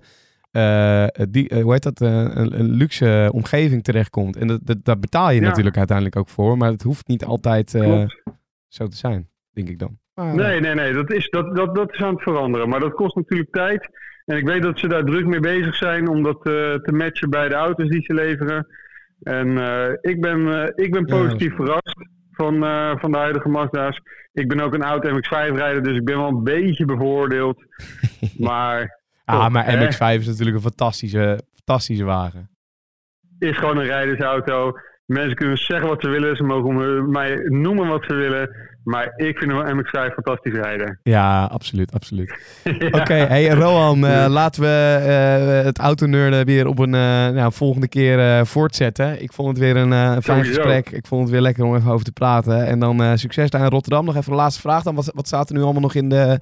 Eh, 0.57 1.25
die, 1.29 1.49
eh, 1.49 1.61
hoe 1.63 1.71
heet 1.73 1.83
dat? 1.83 2.01
eh, 2.01 2.09
een, 2.09 2.59
een 2.59 2.69
luxe 2.71 3.29
omgeving 3.33 3.83
terechtkomt. 3.83 4.35
En 4.37 4.47
dat, 4.47 4.59
dat, 4.63 4.77
daar 4.83 4.99
betaal 4.99 5.29
je 5.31 5.41
Ja. 5.41 5.47
natuurlijk 5.47 5.77
uiteindelijk 5.77 6.15
ook 6.17 6.29
voor. 6.29 6.57
Maar 6.57 6.71
het 6.71 6.81
hoeft 6.83 7.07
niet 7.07 7.25
altijd 7.25 7.73
eh, 7.75 8.05
zo 8.67 8.87
te 8.87 8.95
zijn, 8.97 9.29
denk 9.51 9.69
ik 9.69 9.79
dan. 9.79 9.97
Maar, 10.13 10.35
Nee, 10.35 10.59
nee, 10.59 10.73
nee. 10.73 10.93
Dat 10.93 11.11
is, 11.11 11.29
dat, 11.29 11.55
dat, 11.55 11.75
dat 11.75 11.93
is 11.93 12.01
aan 12.01 12.13
het 12.13 12.23
veranderen. 12.23 12.69
Maar 12.69 12.79
dat 12.79 12.93
kost 12.93 13.15
natuurlijk 13.15 13.51
tijd. 13.51 13.89
En 14.25 14.37
ik 14.37 14.45
weet 14.45 14.61
dat 14.61 14.79
ze 14.79 14.87
daar 14.87 15.03
druk 15.03 15.25
mee 15.25 15.39
bezig 15.39 15.75
zijn 15.75 16.07
om 16.07 16.23
dat 16.23 16.41
te 16.41 16.91
matchen 16.93 17.29
bij 17.29 17.47
de 17.49 17.55
auto's 17.55 17.89
die 17.89 18.01
ze 18.01 18.13
leveren. 18.13 18.67
En 19.21 19.57
eh, 19.57 19.89
ik, 20.01 20.21
ben, 20.21 20.53
eh, 20.53 20.85
ik 20.85 20.91
ben 20.91 21.05
Ja, 21.07 21.17
positief 21.17 21.55
verrast 21.55 21.95
van, 22.31 22.63
eh, 22.63 22.91
van 22.97 23.11
de 23.11 23.17
huidige 23.17 23.49
Mazda's. 23.49 24.01
Ik 24.33 24.47
ben 24.47 24.59
ook 24.59 24.73
een 24.73 24.83
oud 24.83 25.03
MX-5-rijder, 25.03 25.83
dus 25.83 25.97
ik 25.97 26.05
ben 26.05 26.17
wel 26.17 26.27
een 26.27 26.43
beetje 26.43 26.85
bevoordeeld. 26.85 27.63
maar 28.37 28.99
ah, 29.35 29.41
toch, 29.41 29.49
maar 29.49 29.65
hè? 29.65 29.87
MX-5 29.87 30.19
is 30.19 30.27
natuurlijk 30.27 30.55
een 30.55 30.61
fantastische, 30.61 31.39
fantastische 31.53 32.03
wagen. 32.03 32.49
is 33.39 33.57
gewoon 33.57 33.77
een 33.77 33.85
rijdersauto. 33.85 34.73
Mensen 35.05 35.35
kunnen 35.35 35.57
zeggen 35.57 35.87
wat 35.87 36.01
ze 36.01 36.09
willen. 36.09 36.35
Ze 36.35 36.43
mogen 36.43 37.09
mij 37.09 37.35
noemen 37.35 37.87
wat 37.87 38.03
ze 38.07 38.13
willen. 38.13 38.55
Maar 38.83 39.13
ik 39.15 39.37
vind 39.37 39.51
een 39.51 39.77
MX-5 39.77 40.13
fantastisch 40.13 40.53
rijden. 40.53 40.99
Ja, 41.03 41.43
absoluut, 41.43 41.93
absoluut. 41.93 42.33
Ja. 42.79 42.87
Oké, 42.87 43.13
hey 43.13 43.49
Rohan, 43.49 44.05
eh, 44.05 44.25
laten 44.29 44.61
we 44.61 44.99
eh, 45.01 45.65
het 45.65 45.79
autoneurden 45.79 46.45
weer 46.45 46.67
op 46.67 46.79
een 46.79 46.93
eh, 46.93 47.27
nou, 47.27 47.53
volgende 47.53 47.87
keer 47.87 48.45
voortzetten. 48.45 49.21
Ik 49.21 49.33
vond 49.33 49.47
het 49.47 49.57
weer 49.57 49.75
een 49.75 50.21
fijn 50.21 50.45
gesprek. 50.45 50.89
Ik 50.89 51.07
vond 51.07 51.21
het 51.21 51.31
weer 51.31 51.41
lekker 51.41 51.63
om 51.63 51.75
even 51.75 51.91
over 51.91 52.05
te 52.05 52.11
praten. 52.11 52.65
En 52.65 52.79
dan 52.79 53.17
succes 53.17 53.49
daar 53.49 53.61
in 53.61 53.69
Rotterdam. 53.69 54.05
Nog 54.05 54.15
even 54.15 54.31
een 54.31 54.37
laatste 54.37 54.61
vraag 54.61 54.83
dan. 54.83 54.95
Wat, 54.95 55.11
wat 55.13 55.27
staat 55.27 55.49
er 55.49 55.55
nu 55.55 55.61
allemaal 55.61 55.81
nog 55.81 55.95
in 55.95 56.09
de... 56.09 56.39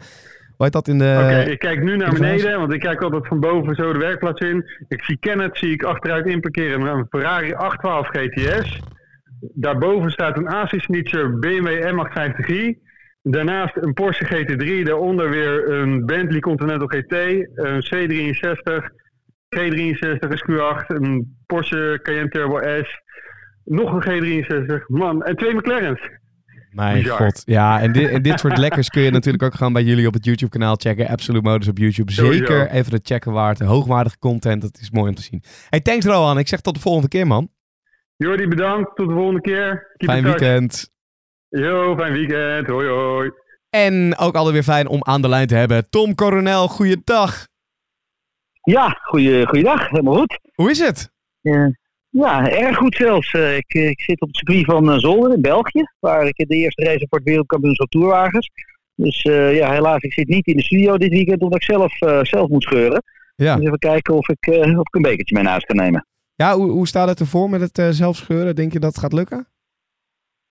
Hoe 0.58 0.70
dat 0.70 0.88
in 0.88 0.98
de... 0.98 1.20
Oké, 1.24 1.52
ik 1.52 1.60
kijk 1.60 1.84
nu 1.84 1.98
naar 1.98 2.10
de 2.10 2.20
beneden, 2.20 2.60
want 2.60 2.74
ik 2.74 2.80
kijk 2.80 3.02
altijd 3.02 3.28
van 3.28 3.40
boven 3.40 3.76
zo 3.76 3.94
de 3.94 4.00
werkplaats 4.00 4.42
in. 4.42 4.66
Ik 4.88 5.04
zie 5.04 5.18
Kenneth, 5.20 5.58
zie 5.58 5.72
ik 5.72 5.84
achteruit 5.84 6.26
inparkeren 6.26 6.82
een 6.82 7.06
Ferrari 7.10 7.54
812 7.54 8.08
GTS. 8.08 8.80
Daarboven 9.54 10.12
staat 10.12 10.38
een 10.38 10.82
Schnitzer 10.82 11.40
BMW 11.40 11.68
M850i. 11.68 12.84
Daarnaast 13.22 13.76
een 13.76 13.94
Porsche 13.94 14.26
GT3, 14.26 14.84
daaronder 14.84 15.30
weer 15.30 15.70
een 15.70 16.06
Bentley 16.06 16.40
Continental 16.40 16.88
GT, 16.88 17.14
een 17.56 17.86
C63, 17.94 18.84
G63 19.56 20.30
SQ8, 20.30 20.86
een 20.88 21.38
Porsche 21.46 22.00
Cayenne 22.04 22.30
Turbo 22.30 22.60
S, 22.84 23.02
nog 23.64 24.06
een 24.06 24.44
G63, 24.44 24.86
man, 24.88 25.24
en 25.24 25.36
twee 25.36 25.54
McLaren's. 25.54 26.10
Mijn 26.76 27.02
bizar. 27.02 27.18
god. 27.18 27.42
Ja, 27.46 27.82
en 27.82 27.92
dit, 27.92 28.10
en 28.10 28.22
dit 28.22 28.40
soort 28.40 28.58
lekkers 28.58 28.90
kun 28.90 29.02
je 29.02 29.12
natuurlijk 29.12 29.44
ook 29.44 29.54
gewoon 29.54 29.74
bij 29.74 29.84
jullie 29.84 30.08
op 30.08 30.14
het 30.14 30.26
YouTube 30.26 30.52
kanaal 30.52 30.76
checken. 30.76 31.08
Absolute 31.08 31.44
Motors 31.48 31.68
op 31.68 31.78
YouTube. 31.78 32.12
Sowieso. 32.12 32.46
Zeker 32.46 32.70
even 32.70 32.94
het 32.94 33.08
checken 33.08 33.32
waard. 33.32 33.60
Hoogwaardige 33.60 34.20
content. 34.20 34.62
Dat 34.62 34.78
is 34.82 34.92
mooi 34.92 35.10
om 35.10 35.16
te 35.16 35.22
zien. 35.22 35.44
Hey, 35.70 35.80
thanks 35.80 36.06
Rohan. 36.06 36.38
Ik 36.38 36.48
zeg 36.48 36.62
tot 36.62 36.76
de 36.76 36.80
volgende 36.82 37.08
keer 37.08 37.28
man. 37.28 37.50
Jordi, 38.18 38.48
bedankt, 38.48 38.96
tot 38.96 39.08
de 39.08 39.14
volgende 39.14 39.42
keer. 39.42 39.94
Keep 39.98 40.10
Fijn 40.10 40.24
weekend. 40.24 40.90
Yo, 41.50 41.96
fijn 41.96 42.14
weekend, 42.14 42.68
hoi 42.68 42.88
hoi. 42.88 43.32
En 43.70 44.18
ook 44.18 44.36
alweer 44.36 44.64
fijn 44.64 44.88
om 44.88 45.04
aan 45.04 45.22
de 45.22 45.30
lijn 45.30 45.48
te 45.48 45.56
hebben. 45.56 45.90
Tom 45.90 46.16
Coronel, 46.16 46.68
goeiedag. 46.68 47.48
Ja, 48.62 49.00
goeie, 49.02 49.48
goeiedag. 49.48 49.90
Helemaal 49.90 50.16
goed. 50.16 50.40
Hoe 50.54 50.70
is 50.70 50.80
het? 50.80 51.12
Eh, 51.42 51.66
ja, 52.24 52.52
erg 52.52 52.78
goed 52.78 52.96
zelfs. 52.96 53.32
Eh, 53.32 53.56
ik, 53.56 53.74
eh, 53.74 53.90
ik 53.90 54.02
zit 54.02 54.22
op 54.22 54.28
het 54.28 54.38
circuit 54.38 54.66
van 54.66 54.92
eh, 54.92 54.98
Zolder 54.98 55.34
in 55.34 55.42
België, 55.42 55.84
waar 56.00 56.28
ik 56.28 56.36
de 56.36 56.56
eerste 56.56 56.84
race 56.84 57.06
voor 57.10 57.18
het 57.18 57.28
wereldkampioenschap 57.28 57.90
tourwagens. 57.90 58.50
Dus 58.96 59.22
ja, 59.52 59.72
helaas, 59.72 60.02
ik 60.02 60.14
zit 60.14 60.28
niet 60.28 60.48
in 60.48 60.58
de 60.58 60.64
studio 60.64 60.98
dit 60.98 61.10
weekend 61.10 61.42
omdat 61.42 61.62
ik 61.62 61.66
zelf, 61.66 61.94
zelf 62.28 62.50
moet 62.50 62.64
scheuren. 62.64 63.04
Ja, 63.36 63.56
Dus 63.56 63.66
even 63.66 63.80
kijken 63.80 64.14
of 64.14 64.30
ik, 64.30 64.48
eh, 64.48 64.80
of 64.80 64.88
ik 64.88 64.96
een 64.96 65.02
bekertje 65.02 65.34
mee 65.34 65.44
naar 65.44 65.52
huis 65.52 65.66
kan 65.66 65.76
nemen. 65.76 66.08
ja 66.36 66.56
hoe, 66.56 66.70
hoe 66.70 66.88
staat 66.88 67.08
het 67.08 67.20
ervoor 67.20 67.50
met 67.50 67.62
het 67.62 67.78
eh, 67.78 67.90
zelfscheuren? 67.90 68.56
Denk 68.56 68.74
je 68.74 68.80
dat 68.80 68.92
het 68.92 69.00
gaat 69.00 69.14
lukken? 69.14 69.48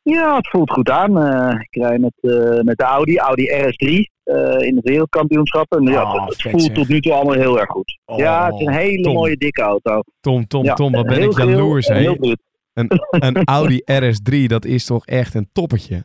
Ja, 0.05 0.37
het 0.37 0.49
voelt 0.49 0.71
goed 0.71 0.91
aan. 0.91 1.19
Eh, 1.19 1.61
ik 1.61 1.83
rij 1.83 1.99
met, 1.99 2.13
eh, 2.21 2.61
met 2.61 2.79
de 2.79 2.85
Audi, 2.85 3.19
Audi 3.19 3.49
RS3 3.49 4.11
eh, 4.23 4.67
in 4.69 4.77
het 4.77 4.85
wereldkampioenschap. 4.85 5.75
En 5.75 5.83
ja, 5.83 6.03
Oh, 6.03 6.27
het, 6.27 6.43
voelt 6.43 6.63
zeg. 6.63 6.73
tot 6.73 6.89
nu 6.89 7.01
toe 7.01 7.13
allemaal 7.13 7.35
heel 7.35 7.61
erg 7.61 7.71
goed. 7.71 7.99
Oh, 8.05 8.19
ja, 8.19 8.47
het 8.47 8.61
is 8.61 8.67
een 8.67 8.73
hele 8.73 9.03
Tom. 9.03 9.15
mooie 9.15 9.37
dikke 9.37 9.63
auto. 9.63 10.01
Tom, 10.21 10.47
Tom, 10.47 10.65
Ja, 10.65 10.75
Tom, 10.75 10.93
wat 10.93 11.07
ben 11.07 11.23
ik 11.23 11.39
jaloers. 11.39 11.89
Heel 11.89 12.15
goed. 12.15 12.37
Een, 12.73 12.91
een 13.11 13.45
Audi 13.45 13.83
RS3, 13.85 14.47
dat 14.47 14.65
is 14.65 14.85
toch 14.85 15.07
echt 15.07 15.35
een 15.35 15.49
toppertje. 15.53 16.05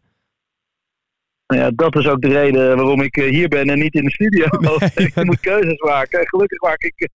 Nou 1.47 1.62
Ja, 1.62 1.71
dat 1.75 1.95
is 1.95 2.07
ook 2.07 2.21
de 2.21 2.27
reden 2.27 2.75
waarom 2.75 3.01
ik 3.01 3.15
hier 3.15 3.47
ben 3.47 3.69
en 3.69 3.79
niet 3.79 3.93
in 3.93 4.03
de 4.03 4.12
studio. 4.12 4.45
ik 5.15 5.23
moet 5.25 5.39
keuzes 5.39 5.79
maken. 5.79 6.19
En 6.19 6.27
gelukkig 6.27 6.62
maak 6.62 6.81
ik 6.81 7.09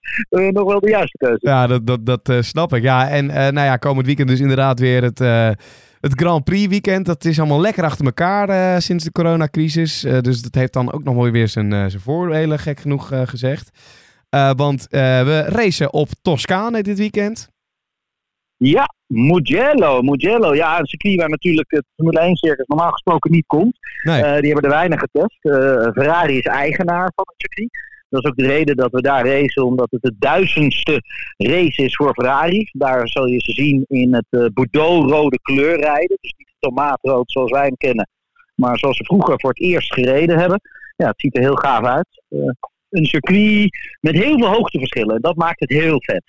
nog 0.52 0.64
wel 0.64 0.80
de 0.80 0.90
juiste 0.90 1.16
keuze. 1.16 1.38
Ja, 1.40 1.66
dat, 1.66 1.86
dat, 1.86 2.24
dat 2.24 2.44
snap 2.44 2.72
ik. 2.74 2.82
Ja, 2.82 3.08
en 3.08 3.26
nou 3.26 3.66
ja, 3.66 3.76
komend 3.76 4.06
weekend 4.06 4.28
dus 4.28 4.40
inderdaad 4.40 4.80
weer 4.80 5.02
het, 5.02 5.20
het 6.04 6.20
Grand 6.20 6.44
Prix 6.44 6.66
weekend. 6.66 7.06
Dat 7.06 7.24
is 7.24 7.38
allemaal 7.38 7.60
lekker 7.60 7.84
achter 7.84 8.04
elkaar 8.04 8.48
eh, 8.48 8.78
sinds 8.78 9.04
de 9.04 9.12
coronacrisis. 9.12 10.04
Eh, 10.04 10.18
dus 10.18 10.42
dat 10.42 10.54
heeft 10.54 10.72
dan 10.72 10.92
ook 10.92 11.04
nog 11.04 11.14
wel 11.14 11.30
weer 11.30 11.48
zijn, 11.48 11.72
eh, 11.72 11.84
zijn 11.86 12.02
voordelen, 12.02 12.58
gek 12.58 12.80
genoeg 12.80 13.10
gezegd. 13.24 13.70
Want 14.56 14.86
we 14.90 15.44
racen 15.46 15.92
op 15.92 16.08
Toscane 16.22 16.82
dit 16.82 16.98
weekend. 16.98 17.48
Ja, 18.56 18.94
Mugello. 19.06 20.02
Mugello, 20.02 20.54
ja, 20.54 20.78
een 20.78 20.86
circuit 20.86 21.16
waar 21.16 21.28
natuurlijk 21.28 21.70
het 21.70 21.84
Formule 21.96 22.20
1 22.20 22.36
circus 22.36 22.66
normaal 22.66 22.90
gesproken 22.90 23.30
niet 23.30 23.46
komt. 23.46 23.78
Nee. 24.02 24.40
Die 24.40 24.52
hebben 24.52 24.70
er 24.70 24.76
weinig 24.76 25.00
getest. 25.00 25.38
Ferrari 25.94 26.38
is 26.38 26.44
eigenaar 26.44 27.12
van 27.14 27.24
het 27.26 27.34
circuit. 27.36 27.70
Dat 28.14 28.24
is 28.24 28.30
ook 28.30 28.36
de 28.36 28.46
reden 28.46 28.76
dat 28.76 28.90
we 28.92 29.02
daar 29.02 29.26
racen, 29.26 29.64
omdat 29.64 29.90
het 29.90 30.02
de 30.02 30.14
duizendste 30.18 31.02
race 31.36 31.82
is 31.82 31.94
voor 31.94 32.14
Ferrari. 32.14 32.68
Daar 32.72 33.08
zal 33.08 33.26
je 33.26 33.40
ze 33.40 33.52
zien 33.52 33.84
in 33.88 34.14
het 34.14 34.26
eh, 34.30 34.46
Bordeaux-rode 34.52 35.38
kleur 35.42 35.80
rijden. 35.80 36.18
Dus 36.20 36.34
niet 36.36 36.54
tomaatrood 36.58 37.30
zoals 37.30 37.50
wij 37.50 37.64
hem 37.64 37.76
kennen, 37.76 38.08
maar 38.54 38.78
zoals 38.78 38.96
ze 38.96 39.04
vroeger 39.04 39.40
voor 39.40 39.50
het 39.50 39.60
eerst 39.60 39.92
gereden 39.92 40.38
hebben. 40.38 40.60
Ja, 40.96 41.06
het 41.06 41.20
ziet 41.20 41.36
er 41.36 41.42
heel 41.42 41.56
gaaf 41.56 41.84
uit. 41.84 42.22
Eh, 42.28 42.38
een 42.88 43.04
circuit 43.04 43.78
met 44.00 44.14
heel 44.14 44.38
veel 44.38 44.52
hoogteverschillen. 44.52 45.14
En 45.14 45.22
dat 45.22 45.36
maakt 45.36 45.60
het 45.60 45.70
heel 45.70 46.02
vet. 46.02 46.22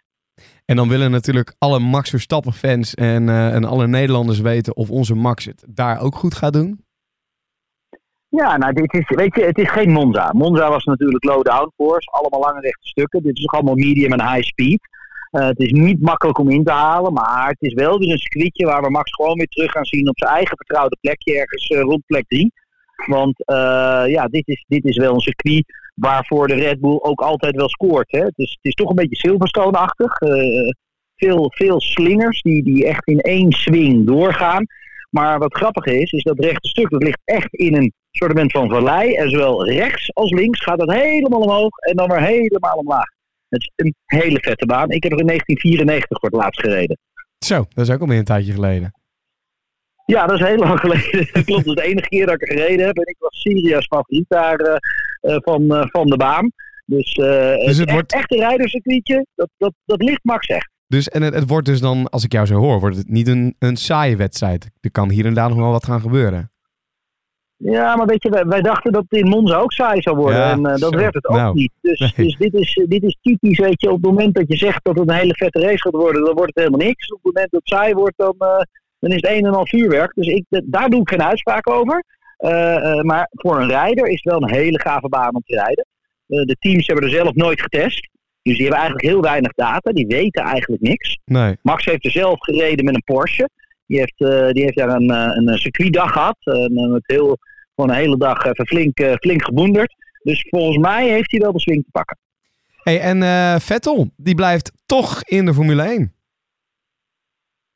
En 0.65 0.75
dan 0.75 0.89
willen 0.89 1.11
natuurlijk 1.11 1.55
alle 1.57 1.79
Max 1.79 2.09
Verstappen 2.09 2.53
fans 2.53 2.93
en, 2.93 3.29
eh, 3.29 3.53
en 3.53 3.63
alle 3.63 3.87
Nederlanders 3.87 4.39
weten 4.39 4.75
of 4.75 4.89
onze 4.89 5.15
Max 5.15 5.45
het 5.45 5.65
daar 5.67 6.01
ook 6.01 6.15
goed 6.15 6.35
gaat 6.35 6.53
doen. 6.53 6.84
Ja, 8.29 8.57
nou, 8.57 8.73
dit 8.73 8.93
is, 8.93 9.15
weet 9.15 9.35
je, 9.35 9.43
het 9.43 9.57
is 9.57 9.69
geen 9.69 9.91
Monza. 9.91 10.31
Monza 10.33 10.69
was 10.69 10.83
natuurlijk 10.83 11.23
low 11.23 11.43
downforce, 11.43 12.09
allemaal 12.11 12.39
lange 12.39 12.59
rechte 12.59 12.87
stukken. 12.87 13.23
Dit 13.23 13.37
is 13.37 13.43
ook 13.43 13.53
allemaal 13.53 13.75
medium 13.75 14.11
en 14.11 14.31
high 14.31 14.47
speed. 14.47 14.79
Uh, 15.31 15.47
het 15.47 15.59
is 15.59 15.71
niet 15.71 16.01
makkelijk 16.01 16.37
om 16.37 16.49
in 16.49 16.63
te 16.63 16.71
halen, 16.71 17.13
maar 17.13 17.47
het 17.47 17.61
is 17.61 17.73
wel 17.73 17.99
weer 17.99 18.11
een 18.11 18.17
circuitje 18.17 18.65
waar 18.65 18.81
we 18.81 18.89
Max 18.89 19.11
gewoon 19.15 19.37
weer 19.37 19.47
terug 19.47 19.71
gaan 19.71 19.85
zien 19.85 20.09
op 20.09 20.17
zijn 20.17 20.31
eigen 20.31 20.57
vertrouwde 20.57 20.97
plekje, 21.01 21.39
ergens 21.39 21.69
uh, 21.69 21.81
rond 21.81 22.05
plek 22.05 22.25
3. 22.27 22.51
Want 23.05 23.43
uh, 23.45 24.03
ja, 24.07 24.27
dit 24.27 24.47
is, 24.47 24.65
dit 24.67 24.85
is 24.85 24.97
wel 24.97 25.13
een 25.13 25.19
circuit 25.19 25.65
waarvoor 25.95 26.47
de 26.47 26.53
Red 26.53 26.79
Bull 26.79 26.99
ook 27.01 27.21
altijd 27.21 27.55
wel 27.55 27.69
scoort. 27.69 28.11
Hè. 28.11 28.19
Het, 28.19 28.37
is, 28.37 28.51
het 28.51 28.65
is 28.65 28.73
toch 28.73 28.89
een 28.89 28.95
beetje 28.95 29.15
Silverstone-achtig. 29.15 30.17
veel, 31.15 31.51
veel 31.55 31.81
slingers 31.81 32.41
die, 32.41 32.63
die 32.63 32.85
echt 32.85 33.07
in 33.07 33.19
één 33.19 33.51
swing 33.51 34.05
doorgaan. 34.05 34.65
Maar 35.09 35.39
wat 35.39 35.55
grappig 35.55 35.85
is, 35.85 36.11
is 36.11 36.23
dat 36.23 36.39
rechte 36.39 36.67
stuk 36.67 36.89
dat 36.89 37.03
ligt 37.03 37.21
echt 37.23 37.53
in 37.53 37.75
een 37.75 37.93
soort 38.15 38.51
van 38.51 38.69
vallei. 38.69 39.13
En 39.13 39.29
zowel 39.29 39.69
rechts 39.69 40.13
als 40.13 40.31
links 40.31 40.63
gaat 40.63 40.79
dat 40.79 40.91
helemaal 40.91 41.41
omhoog 41.41 41.77
en 41.77 41.95
dan 41.95 42.07
weer 42.07 42.21
helemaal 42.21 42.77
omlaag. 42.77 43.09
Het 43.49 43.61
is 43.61 43.71
een 43.75 43.95
hele 44.05 44.39
vette 44.41 44.65
baan. 44.65 44.89
Ik 44.89 45.03
heb 45.03 45.11
er 45.11 45.19
in 45.19 45.27
1994 45.27 46.19
voor 46.19 46.29
het 46.29 46.39
laatst 46.39 46.61
gereden. 46.61 46.97
Zo, 47.37 47.65
dat 47.69 47.87
is 47.87 47.93
ook 47.93 48.01
alweer 48.01 48.17
een 48.17 48.23
tijdje 48.23 48.53
geleden. 48.53 48.93
Ja, 50.05 50.25
dat 50.25 50.39
is 50.39 50.47
heel 50.47 50.57
lang 50.57 50.79
geleden. 50.79 51.27
Dat 51.33 51.43
klopt, 51.43 51.65
dat 51.65 51.77
is 51.77 51.83
de 51.83 51.89
enige 51.89 52.07
keer 52.07 52.25
dat 52.25 52.35
ik 52.35 52.41
er 52.41 52.57
gereden 52.57 52.85
heb. 52.85 52.97
En 52.97 53.07
ik 53.07 53.15
was 53.19 53.41
serieus 53.41 53.85
favoriet 53.85 54.25
daar 54.27 54.59
uh, 54.61 54.75
uh, 55.21 55.37
van, 55.39 55.61
uh, 55.61 55.85
van 55.85 56.07
de 56.07 56.17
baan. 56.17 56.51
Dus, 56.85 57.13
dus 57.13 57.77
het, 57.77 57.91
wordt... 57.91 58.13
echt 58.13 58.31
een 58.31 58.39
rijderscircuitje, 58.39 59.25
dat, 59.35 59.49
dat, 59.57 59.73
dat 59.85 60.01
ligt 60.01 60.23
Max 60.23 60.47
echt. 60.47 60.69
Dus, 60.87 61.09
en 61.09 61.21
het, 61.21 61.33
het, 61.33 61.49
wordt 61.49 61.65
dus 61.65 61.79
dan, 61.79 62.09
als 62.09 62.23
ik 62.23 62.31
jou 62.31 62.45
zo 62.45 62.55
hoor, 62.55 62.79
wordt 62.79 62.97
het 62.97 63.09
niet 63.09 63.27
een, 63.27 63.55
een 63.59 63.75
saaie 63.75 64.15
wedstrijd. 64.15 64.69
Er 64.81 64.91
kan 64.91 65.09
hier 65.09 65.25
en 65.25 65.33
daar 65.33 65.49
nog 65.49 65.57
wel 65.57 65.71
wat 65.71 65.85
gaan 65.85 66.01
gebeuren. 66.01 66.51
Ja, 67.57 67.95
maar 67.95 68.05
weet 68.05 68.23
je, 68.23 68.29
wij, 68.29 68.45
wij, 68.45 68.61
dachten 68.61 68.91
dat 68.91 69.05
het 69.09 69.19
in 69.19 69.29
Monza 69.29 69.57
ook 69.57 69.71
saai 69.71 70.01
zou 70.01 70.15
worden. 70.15 70.39
Ja, 70.39 70.51
en 70.51 70.59
uh, 70.59 70.65
dat 70.65 70.79
zo. 70.79 70.89
werd 70.89 71.13
het 71.13 71.27
ook 71.27 71.35
nou, 71.35 71.55
niet. 71.55 71.71
Dus, 71.81 71.99
nee. 71.99 72.25
dus 72.25 72.37
dit, 72.37 72.53
is, 72.53 72.85
dit 72.87 73.03
is 73.03 73.17
typisch, 73.21 73.59
weet 73.59 73.81
je, 73.81 73.87
op 73.89 73.95
het 73.95 74.05
moment 74.05 74.35
dat 74.35 74.47
je 74.47 74.57
zegt 74.57 74.83
dat 74.83 74.97
het 74.99 75.09
een 75.09 75.15
hele 75.15 75.35
vette 75.35 75.59
race 75.59 75.81
gaat 75.81 75.93
worden, 75.93 76.25
dan 76.25 76.33
wordt 76.33 76.51
het 76.53 76.63
helemaal 76.63 76.87
niks. 76.87 77.11
Op 77.11 77.15
het 77.23 77.33
moment 77.33 77.51
dat 77.51 77.61
het 77.63 77.69
saai 77.69 77.93
wordt, 77.93 78.17
dan, 78.17 78.35
uh, 78.39 78.61
dan 78.99 79.11
is 79.11 79.15
het 79.15 79.27
een 79.27 79.45
en 79.45 79.53
al 79.53 79.67
vuurwerk. 79.67 80.13
Dus 80.13 80.27
ik, 80.27 80.45
daar 80.49 80.89
doe 80.89 81.01
ik 81.01 81.09
geen 81.09 81.23
uitspraak 81.23 81.69
over. 81.69 82.03
Uh, 82.39 83.01
maar 83.01 83.27
voor 83.31 83.61
een 83.61 83.67
rijder 83.67 84.07
is 84.07 84.21
het 84.23 84.33
wel 84.33 84.41
een 84.41 84.55
hele 84.55 84.79
gave 84.79 85.09
baan 85.09 85.35
om 85.35 85.41
te 85.45 85.55
rijden. 85.55 85.85
de 86.25 86.55
teams 86.59 86.87
hebben 86.87 87.05
er 87.05 87.15
zelf 87.15 87.33
nooit 87.33 87.61
getest. 87.61 88.09
Dus 88.41 88.53
die 88.57 88.65
hebben 88.65 88.79
eigenlijk 88.79 89.11
heel 89.11 89.21
weinig 89.21 89.53
data. 89.53 89.91
Die 89.91 90.07
weten 90.07 90.43
eigenlijk 90.43 90.81
niks. 90.81 91.19
Nee. 91.25 91.57
Max 91.61 91.85
heeft 91.85 92.05
er 92.05 92.11
zelf 92.11 92.39
gereden 92.39 92.85
met 92.85 92.95
een 92.95 93.03
Porsche. 93.03 93.49
Die 93.87 93.99
heeft, 93.99 94.19
uh, 94.19 94.49
die 94.49 94.63
heeft 94.63 94.77
daar 94.77 94.89
een, 94.89 95.09
een 95.09 95.57
circuitdag 95.57 96.11
gehad. 96.11 96.37
Uh, 96.43 96.89
met 96.91 97.03
heel, 97.05 97.37
gewoon 97.75 97.89
een 97.89 97.95
hele 97.95 98.17
dag 98.17 98.45
even 98.45 98.67
flink, 98.67 98.99
uh, 98.99 99.13
flink 99.13 99.43
geboenderd. 99.43 99.95
Dus 100.23 100.45
volgens 100.49 100.77
mij 100.77 101.09
heeft 101.09 101.31
hij 101.31 101.39
wel 101.39 101.51
de 101.51 101.59
swing 101.59 101.83
te 101.83 101.91
pakken. 101.91 102.17
Hey, 102.83 102.99
en 102.99 103.61
Vettel, 103.61 104.09
die 104.17 104.35
blijft 104.35 104.71
toch 104.85 105.23
in 105.23 105.45
de 105.45 105.53
Formule 105.53 105.81
1. 105.81 106.13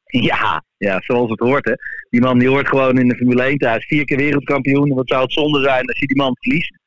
Ja, 0.04 0.64
ja, 0.78 1.00
zoals 1.02 1.30
het 1.30 1.40
hoort. 1.40 1.66
Hè. 1.66 1.74
Die 2.10 2.22
man 2.22 2.40
die 2.40 2.48
hoort 2.48 2.68
gewoon 2.68 3.00
in 3.00 3.08
de 3.08 3.16
Formule 3.16 3.44
1 3.44 3.58
thuis. 3.58 3.86
Vier 3.86 4.06
keer 4.06 4.18
wereldkampioen. 4.18 4.94
Wat 4.94 5.08
zou 5.08 5.22
het 5.22 5.34
zonde 5.34 5.62
zijn 5.62 5.86
als 5.86 6.00
je 6.00 6.08
die 6.08 6.18
man 6.18 6.38
verliest? 6.40 6.80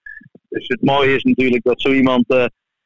Dus 0.48 0.68
het 0.68 0.82
mooie 0.82 1.14
is 1.14 1.22
natuurlijk 1.22 1.64
dat 1.64 1.80
zo 1.80 1.92
iemand 1.92 2.24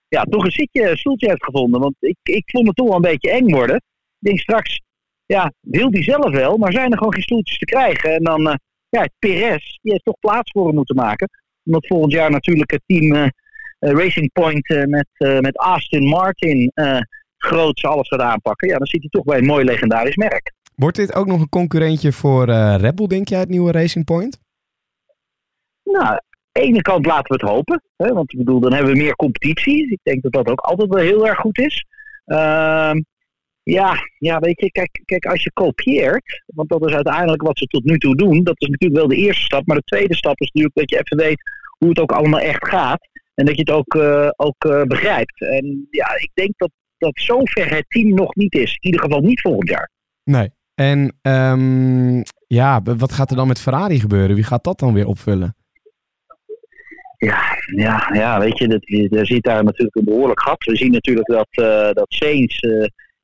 ja, 0.09 0.23
toch 0.23 0.45
een 0.45 0.51
zitje, 0.51 0.91
een 0.91 0.97
stoeltje 0.97 1.29
heeft 1.29 1.45
gevonden. 1.45 1.81
Want 1.81 1.95
ik, 2.01 2.17
ik 2.23 2.51
vond 2.51 2.67
het 2.67 2.77
toch 2.77 2.87
wel 2.87 2.97
een 2.97 3.03
beetje 3.03 3.31
eng 3.31 3.51
worden. 3.51 3.77
Ik 3.77 3.83
denk 4.19 4.39
straks, 4.39 4.81
ja, 5.27 5.53
wil 5.61 5.91
hij 5.91 6.03
zelf 6.03 6.31
wel, 6.31 6.57
maar 6.57 6.73
zijn 6.73 6.91
er 6.91 6.99
gewoon 6.99 7.13
geen 7.13 7.23
stoeltjes 7.23 7.59
te 7.59 7.65
krijgen. 7.65 8.15
En 8.15 8.25
dan, 8.25 8.47
uh, 8.47 8.55
ja, 8.89 9.09
Perez, 9.19 9.79
die 9.83 9.93
heeft 9.93 10.05
toch 10.05 10.19
plaats 10.21 10.51
voor 10.51 10.67
hem 10.67 10.75
moeten 10.75 10.97
maken. 10.97 11.29
Omdat 11.65 11.87
volgend 11.87 12.13
jaar 12.13 12.31
natuurlijk 12.31 12.71
het 12.71 12.83
team 12.87 13.15
uh, 13.15 13.27
Racing 13.79 14.33
Point 14.33 14.71
uh, 14.71 14.85
met, 14.85 15.09
met 15.19 15.59
Aston 15.59 16.09
Martin 16.09 16.73
groots 17.39 17.85
alles 17.85 18.09
gaat 18.09 18.21
aanpakken. 18.21 18.69
Ja, 18.69 18.79
dan 18.79 18.87
zit 18.87 19.01
hij 19.01 19.11
toch 19.11 19.25
bij 19.25 19.39
een 19.39 19.47
mooi 19.47 19.65
legendarisch 19.65 20.17
merk. 20.17 20.53
Wordt 20.75 20.97
dit 20.97 21.15
ook 21.15 21.27
nog 21.27 21.41
een 21.41 21.49
concurrentje 21.49 22.13
voor 22.13 22.45
Red 22.77 22.95
Bull, 22.95 23.07
denk 23.07 23.29
jij, 23.29 23.39
het 23.39 23.49
nieuwe 23.49 23.73
Racing 23.73 24.05
Point? 24.05 24.39
Nou, 25.83 26.19
de 26.53 26.61
ene 26.61 26.83
kant 26.83 27.07
laten 27.07 27.37
we 27.37 27.45
het 27.45 27.55
hopen. 27.55 27.83
Hè, 27.97 28.13
want 28.13 28.33
ik 28.33 28.39
bedoel, 28.39 28.61
dan 28.61 28.73
hebben 28.73 28.93
we 28.93 28.99
meer 28.99 29.17
competitie. 29.17 29.91
Ik 29.91 30.01
denk 30.03 30.23
dat 30.23 30.33
dat 30.33 30.49
ook 30.49 30.61
altijd 30.61 30.89
wel 30.89 31.03
heel 31.03 31.27
erg 31.27 31.39
goed 31.39 31.59
is. 31.59 31.87
Uh, 32.27 32.91
ja, 33.71 33.95
ja, 34.19 34.39
weet 34.39 34.61
je, 34.61 34.71
kijk, 34.71 35.03
kijk, 35.05 35.27
als 35.27 35.43
je 35.43 35.53
kopieert, 35.53 36.43
want 36.47 36.69
dat 36.69 36.89
is 36.89 36.95
uiteindelijk 36.95 37.43
wat 37.43 37.59
ze 37.59 37.67
tot 37.67 37.85
nu 37.85 37.99
toe 37.99 38.17
doen, 38.17 38.45
dat 38.45 38.61
is 38.61 38.69
natuurlijk 38.69 39.01
wel 39.01 39.09
de 39.09 39.25
eerste 39.25 39.45
stap. 39.45 39.67
Maar 39.67 39.77
de 39.77 39.83
tweede 39.83 40.15
stap 40.15 40.41
is 40.41 40.51
natuurlijk 40.51 40.75
dat 40.75 40.91
je 40.91 40.97
even 40.97 41.17
weet 41.17 41.41
hoe 41.79 41.89
het 41.89 41.99
ook 41.99 42.13
allemaal 42.13 42.41
echt 42.41 42.69
gaat. 42.69 43.09
En 43.35 43.45
dat 43.47 43.55
je 43.55 43.61
het 43.61 43.71
ook, 43.71 43.95
uh, 43.95 44.29
ook 44.37 44.65
uh, 44.65 44.83
begrijpt. 44.83 45.41
En 45.41 45.87
ja, 45.91 46.15
ik 46.19 46.31
denk 46.35 46.53
dat, 46.57 46.71
dat 46.99 47.13
zover 47.15 47.75
het 47.75 47.85
team 47.89 48.15
nog 48.15 48.35
niet 48.35 48.55
is. 48.55 48.71
In 48.73 48.79
ieder 48.81 49.01
geval 49.01 49.21
niet 49.21 49.41
volgend 49.41 49.69
jaar. 49.69 49.91
Nee. 50.25 50.51
En 50.75 51.19
um, 51.23 52.23
ja, 52.47 52.83
wat 52.83 53.13
gaat 53.13 53.31
er 53.31 53.37
dan 53.37 53.47
met 53.47 53.61
Ferrari 53.61 54.01
gebeuren? 54.01 54.35
Wie 54.35 54.45
gaat 54.45 54.65
dat 54.65 54.79
dan 54.79 54.95
weer 54.95 55.07
opvullen? 55.07 55.57
Ja, 57.17 57.43
ja, 57.77 58.11
ja, 58.13 58.41
weet 58.41 58.59
je, 58.59 58.69
dat, 58.69 58.89
je 58.89 59.25
ziet 59.25 59.45
daar 59.45 59.65
natuurlijk 59.65 59.97
een 59.97 60.05
behoorlijk 60.05 60.41
gat. 60.41 60.65
We 60.65 60.77
zien 60.77 60.93
natuurlijk 60.93 61.27
dat, 61.27 61.49
uh, 61.51 61.93
dat 61.93 62.07
Sainz 62.09 62.59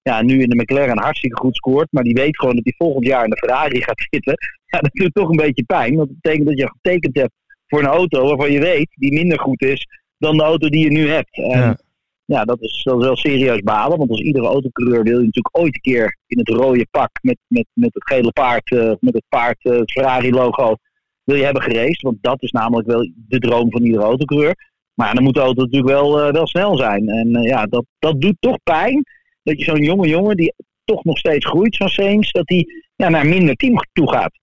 ja, 0.03 0.23
nu 0.23 0.43
in 0.43 0.49
de 0.49 0.57
McLaren 0.57 0.99
hartstikke 0.99 1.41
goed 1.41 1.57
scoort. 1.57 1.88
Maar 1.91 2.05
die 2.05 2.15
weet 2.15 2.38
gewoon 2.38 2.55
dat 2.55 2.65
hij 2.65 2.75
volgend 2.77 3.07
jaar 3.07 3.25
in 3.25 3.31
de 3.31 3.37
Ferrari 3.37 3.83
gaat 3.83 4.07
zitten. 4.11 4.37
Ja, 4.67 4.79
dat 4.79 4.93
doet 4.93 5.15
toch 5.15 5.29
een 5.29 5.37
beetje 5.37 5.65
pijn. 5.65 5.97
Want 5.97 6.09
dat 6.09 6.21
betekent 6.21 6.49
dat 6.49 6.59
je 6.59 6.73
getekend 6.81 7.17
hebt 7.17 7.33
voor 7.67 7.81
een 7.81 7.87
auto 7.87 8.27
waarvan 8.27 8.53
je 8.53 8.61
weet 8.61 8.88
die 8.95 9.12
minder 9.12 9.41
goed 9.41 9.62
is 9.62 9.87
dan 10.19 10.37
de 10.37 10.43
auto 10.43 10.69
die 10.69 10.85
je 10.85 10.91
nu 10.91 11.09
hebt. 11.09 11.37
En 11.37 11.59
ja, 11.59 11.77
ja 12.25 12.45
dat, 12.45 12.61
is, 12.61 12.83
dat 12.83 12.99
is 12.99 13.05
wel 13.05 13.17
serieus 13.17 13.61
balen. 13.61 13.99
Want 13.99 14.11
als 14.11 14.21
iedere 14.21 14.47
autocoureur 14.47 15.03
wil 15.03 15.19
je 15.19 15.25
natuurlijk 15.25 15.59
ooit 15.59 15.75
een 15.75 15.81
keer 15.81 16.17
in 16.27 16.38
het 16.38 16.49
rode 16.49 16.87
pak 16.91 17.11
met, 17.23 17.38
met, 17.47 17.67
met 17.73 17.95
het 17.95 18.07
gele 18.07 18.33
paard, 18.33 18.71
uh, 18.71 18.93
met 19.01 19.15
het 19.15 19.25
paard, 19.29 19.57
het 19.62 19.93
Ferrari 19.93 20.31
logo 20.31 20.77
wil 21.25 21.37
je 21.37 21.45
hebben 21.45 21.62
geraced. 21.62 22.03
Want 22.03 22.17
dat 22.21 22.43
is 22.43 22.51
namelijk 22.51 22.88
wel 22.88 23.11
de 23.15 23.38
droom 23.38 23.71
van 23.71 23.83
iedere 23.83 24.05
autocoureur. 24.05 24.71
Maar 24.95 25.15
dan 25.15 25.25
moet 25.25 25.35
de 25.35 25.41
auto 25.41 25.62
natuurlijk 25.62 25.93
wel, 25.93 26.27
uh, 26.27 26.33
wel 26.33 26.47
snel 26.47 26.77
zijn. 26.77 27.09
En 27.09 27.43
ja, 27.43 27.67
dat, 27.67 27.85
dat 27.99 28.21
doet 28.21 28.37
toch 28.41 28.57
pijn. 28.62 29.03
Dat 29.42 29.59
je 29.59 29.64
zo'n 29.64 29.83
jonge 29.83 30.09
jongen 30.09 30.37
die 30.37 30.55
toch 30.85 31.05
nog 31.05 31.18
steeds 31.18 31.46
groeit, 31.46 31.74
zoals 31.74 31.94
Sainz, 31.94 32.31
dat 32.31 32.46
die 32.46 32.85
ja, 32.96 33.09
naar 33.09 33.26
minder 33.26 33.55
team 33.55 33.76
toe 33.92 34.12
gaat. 34.12 34.38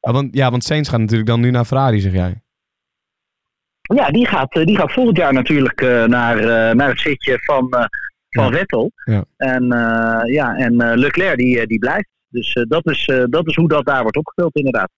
Ja 0.00 0.12
want, 0.12 0.34
ja, 0.34 0.50
want 0.50 0.64
Sainz 0.64 0.90
gaat 0.90 1.00
natuurlijk 1.00 1.28
dan 1.28 1.40
nu 1.40 1.50
naar 1.50 1.64
Ferrari, 1.64 2.00
zeg 2.00 2.12
jij. 2.12 2.42
Ja, 3.80 4.10
die 4.10 4.26
gaat, 4.26 4.52
die 4.52 4.76
gaat 4.76 4.92
volgend 4.92 5.16
jaar 5.16 5.32
natuurlijk 5.32 5.80
uh, 5.80 6.04
naar, 6.04 6.36
naar 6.76 6.88
het 6.88 7.00
zitje 7.00 7.38
van, 7.38 7.68
van 8.28 8.44
Ja. 8.44 8.50
Vettel. 8.50 8.90
Ja. 9.04 9.24
En, 9.36 9.66
ja, 10.32 10.56
en 10.56 10.98
Leclerc 10.98 11.36
die, 11.36 11.66
die 11.66 11.78
blijft. 11.78 12.08
Dus 12.28 12.64
dat, 12.68 12.86
is, 12.86 13.10
dat 13.30 13.48
is 13.48 13.54
hoe 13.54 13.68
dat 13.68 13.86
daar 13.86 14.02
wordt 14.02 14.16
opgevuld 14.16 14.56
inderdaad. 14.56 14.90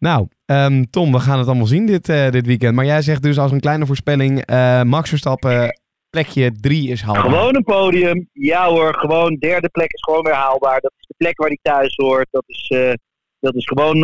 Nou, 0.00 0.28
um, 0.46 0.90
Tom, 0.90 1.12
we 1.12 1.20
gaan 1.20 1.38
het 1.38 1.46
allemaal 1.46 1.66
zien 1.66 1.86
dit, 1.86 2.08
uh, 2.08 2.30
dit 2.30 2.46
weekend. 2.46 2.74
Maar 2.74 2.84
jij 2.84 3.02
zegt 3.02 3.22
dus 3.22 3.38
als 3.38 3.52
een 3.52 3.60
kleine 3.60 3.86
voorspelling, 3.86 4.50
uh, 4.50 4.82
Max 4.82 5.08
Verstappen, 5.08 5.80
plekje 6.10 6.52
3 6.60 6.88
is 6.88 7.02
haalbaar. 7.02 7.22
Gewoon 7.22 7.56
een 7.56 7.64
podium. 7.64 8.28
Ja 8.32 8.68
hoor, 8.68 8.94
gewoon 8.94 9.36
derde 9.38 9.68
plek 9.68 9.92
is 9.92 10.02
gewoon 10.02 10.22
weer 10.22 10.34
haalbaar. 10.34 10.80
Dat 10.80 10.92
is 10.98 11.06
de 11.06 11.14
plek 11.16 11.38
waar 11.38 11.48
hij 11.48 11.58
thuis 11.62 11.94
hoort. 11.96 12.26
Dat 12.30 12.44
is, 12.46 12.70
uh, 12.74 12.92
dat 13.40 13.54
is 13.54 13.66
gewoon, 13.66 14.02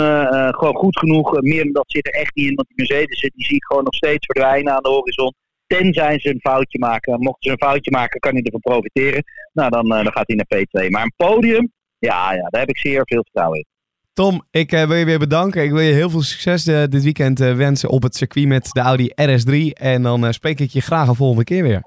gewoon 0.54 0.74
goed 0.74 0.98
genoeg. 0.98 1.40
meer 1.40 1.62
dan 1.62 1.72
dat 1.72 1.90
zit 1.90 2.06
er 2.06 2.20
echt 2.20 2.34
niet 2.34 2.48
in. 2.48 2.54
Want 2.54 2.68
die 2.68 2.76
Mercedes 2.76 3.20
die 3.20 3.44
zie 3.44 3.56
ik 3.56 3.64
gewoon 3.64 3.84
nog 3.84 3.94
steeds 3.94 4.26
verdwijnen 4.26 4.72
aan 4.72 4.82
de 4.82 4.88
horizon. 4.88 5.34
Tenzij 5.66 6.18
ze 6.20 6.28
een 6.28 6.40
foutje 6.40 6.78
maken. 6.78 7.20
Mochten 7.20 7.42
ze 7.42 7.50
een 7.50 7.68
foutje 7.68 7.90
maken, 7.90 8.20
kan 8.20 8.32
hij 8.32 8.42
ervan 8.42 8.60
profiteren. 8.60 9.24
Nou, 9.52 9.70
dan, 9.70 9.88
dan 9.88 10.12
gaat 10.12 10.26
hij 10.26 10.36
naar 10.36 10.64
P2. 10.64 10.90
Maar 10.90 11.02
een 11.02 11.12
podium, 11.16 11.72
ja, 11.98 12.32
ja, 12.32 12.48
daar 12.48 12.60
heb 12.60 12.70
ik 12.70 12.78
zeer 12.78 13.02
veel 13.04 13.22
vertrouwen 13.22 13.58
in. 13.58 13.66
Tom, 14.12 14.42
ik 14.50 14.72
uh, 14.72 14.86
wil 14.86 14.96
je 14.96 15.04
weer 15.04 15.18
bedanken. 15.18 15.64
Ik 15.64 15.70
wil 15.70 15.80
je 15.80 15.92
heel 15.92 16.10
veel 16.10 16.22
succes 16.22 16.66
uh, 16.66 16.84
dit 16.84 17.02
weekend 17.02 17.40
uh, 17.40 17.56
wensen 17.56 17.88
op 17.88 18.02
het 18.02 18.16
circuit 18.16 18.46
met 18.46 18.68
de 18.72 18.80
Audi 18.80 19.10
RS3. 19.10 19.72
En 19.72 20.02
dan 20.02 20.32
spreek 20.32 20.60
ik 20.60 20.70
je 20.70 20.80
graag 20.80 21.08
een 21.08 21.14
volgende 21.14 21.44
keer 21.44 21.62
weer. 21.62 21.82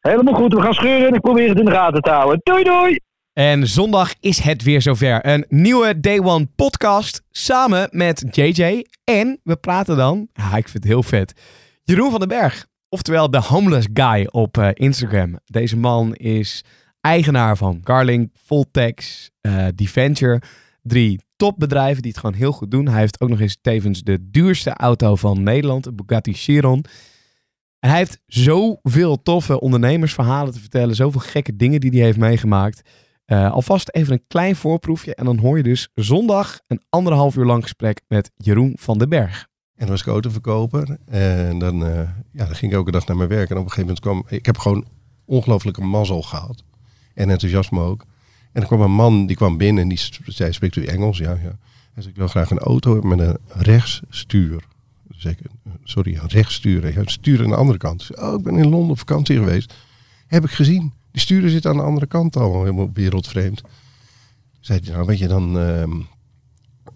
Helemaal 0.00 0.34
goed, 0.34 0.52
we 0.52 0.60
gaan 0.60 0.74
scheuren 0.74 1.08
en 1.08 1.14
ik 1.14 1.20
probeer 1.20 1.48
het 1.48 1.58
in 1.58 1.64
de 1.64 1.70
gaten 1.70 2.02
te 2.02 2.10
houden. 2.10 2.40
Doei 2.42 2.64
doei! 2.64 2.98
En 3.32 3.66
zondag 3.66 4.14
is 4.20 4.38
het 4.38 4.62
weer 4.62 4.82
zover. 4.82 5.26
Een 5.26 5.44
nieuwe 5.48 6.00
Day 6.00 6.18
One 6.18 6.46
podcast 6.56 7.22
samen 7.30 7.88
met 7.90 8.24
JJ. 8.30 8.84
En 9.04 9.40
we 9.42 9.56
praten 9.56 9.96
dan, 9.96 10.28
ah, 10.32 10.56
ik 10.56 10.68
vind 10.68 10.72
het 10.72 10.92
heel 10.92 11.02
vet, 11.02 11.32
Jeroen 11.82 12.10
van 12.10 12.18
den 12.18 12.28
Berg. 12.28 12.66
Oftewel 12.88 13.30
de 13.30 13.40
homeless 13.40 13.86
guy 13.92 14.28
op 14.30 14.56
Instagram. 14.74 15.38
Deze 15.44 15.76
man 15.76 16.14
is 16.14 16.64
eigenaar 17.00 17.56
van 17.56 17.80
Garling, 17.84 18.30
Voltex, 18.44 19.30
Deventure 19.74 20.40
drie 20.82 21.20
topbedrijven 21.36 22.02
die 22.02 22.10
het 22.10 22.20
gewoon 22.20 22.36
heel 22.36 22.52
goed 22.52 22.70
doen. 22.70 22.88
Hij 22.88 23.00
heeft 23.00 23.20
ook 23.20 23.28
nog 23.28 23.40
eens 23.40 23.58
tevens 23.62 24.02
de 24.02 24.30
duurste 24.30 24.70
auto 24.70 25.16
van 25.16 25.42
Nederland, 25.42 25.86
een 25.86 25.96
Bugatti 25.96 26.32
Chiron. 26.32 26.84
En 27.80 27.88
hij 27.88 27.98
heeft 27.98 28.20
zoveel 28.26 29.22
toffe 29.22 29.60
ondernemersverhalen 29.60 30.52
te 30.52 30.60
vertellen. 30.60 30.94
Zoveel 30.94 31.20
gekke 31.20 31.56
dingen 31.56 31.80
die 31.80 31.90
hij 31.90 32.00
heeft 32.00 32.18
meegemaakt. 32.18 32.88
Uh, 33.26 33.52
alvast 33.52 33.88
even 33.90 34.12
een 34.12 34.24
klein 34.28 34.56
voorproefje. 34.56 35.14
En 35.14 35.24
dan 35.24 35.38
hoor 35.38 35.56
je 35.56 35.62
dus 35.62 35.88
zondag 35.94 36.60
een 36.66 36.82
anderhalf 36.88 37.36
uur 37.36 37.44
lang 37.44 37.62
gesprek 37.62 38.00
met 38.08 38.30
Jeroen 38.36 38.76
van 38.80 38.98
den 38.98 39.08
Berg. 39.08 39.48
En 39.74 39.86
dan 39.86 39.88
was 39.88 40.00
ik 40.00 40.06
autoverkoper. 40.06 40.98
En 41.06 41.58
dan, 41.58 41.86
uh, 41.86 42.00
ja, 42.32 42.44
dan 42.44 42.54
ging 42.54 42.72
ik 42.72 42.78
elke 42.78 42.90
dag 42.90 43.06
naar 43.06 43.16
mijn 43.16 43.28
werk. 43.28 43.50
En 43.50 43.56
op 43.56 43.64
een 43.64 43.70
gegeven 43.70 43.94
moment 43.94 44.00
kwam... 44.00 44.38
Ik 44.38 44.46
heb 44.46 44.58
gewoon 44.58 44.84
ongelooflijke 45.24 45.82
mazzel 45.82 46.22
gehad. 46.22 46.64
En 47.14 47.30
enthousiasme 47.30 47.80
ook. 47.80 48.04
En 48.52 48.60
er 48.60 48.66
kwam 48.66 48.80
een 48.80 48.92
man, 48.92 49.26
die 49.26 49.36
kwam 49.36 49.56
binnen 49.56 49.82
en 49.82 49.88
die 49.88 50.00
zei, 50.24 50.52
spreekt 50.52 50.76
u 50.76 50.84
Engels? 50.84 51.18
Ja, 51.18 51.30
ja. 51.30 51.58
Hij 51.92 52.02
zei, 52.02 52.08
ik 52.08 52.16
wil 52.16 52.28
graag 52.28 52.50
een 52.50 52.58
auto 52.58 53.00
met 53.00 53.18
een 53.18 53.38
rechtsstuur. 53.48 54.64
Sorry, 55.84 56.16
een 56.16 56.28
rechtsstuur. 56.28 56.92
Ja, 56.92 57.02
stuur 57.04 57.42
aan 57.42 57.48
de 57.50 57.56
andere 57.56 57.78
kant. 57.78 58.18
Oh, 58.18 58.34
ik 58.34 58.42
ben 58.42 58.56
in 58.56 58.68
Londen 58.68 58.90
op 58.90 58.98
vakantie 58.98 59.36
geweest. 59.36 59.74
Heb 60.26 60.44
ik 60.44 60.50
gezien. 60.50 60.92
Die 61.10 61.20
sturen 61.20 61.50
zitten 61.50 61.70
aan 61.70 61.76
de 61.76 61.82
andere 61.82 62.06
kant 62.06 62.36
al, 62.36 62.60
helemaal 62.60 62.90
wereldvreemd. 62.92 63.62
Zei 64.60 64.80
hij, 64.84 64.92
nou 64.92 65.06
weet 65.06 65.18
je, 65.18 65.28
dan, 65.28 65.56
uh, 65.56 66.00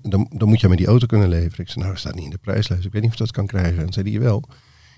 dan, 0.03 0.27
dan 0.31 0.49
moet 0.49 0.61
je 0.61 0.69
met 0.69 0.79
die 0.79 0.87
auto 0.87 1.07
kunnen 1.07 1.29
leveren. 1.29 1.65
Ik 1.65 1.69
zei, 1.69 1.79
nou, 1.79 1.91
dat 1.91 1.99
staat 1.99 2.15
niet 2.15 2.25
in 2.25 2.31
de 2.31 2.39
prijslijst. 2.39 2.85
Ik 2.85 2.93
weet 2.93 3.03
niet 3.03 3.11
of 3.11 3.17
dat 3.17 3.31
kan 3.31 3.47
krijgen. 3.47 3.87
En 3.87 3.93
zei 3.93 4.11
hij, 4.11 4.21
wel. 4.21 4.43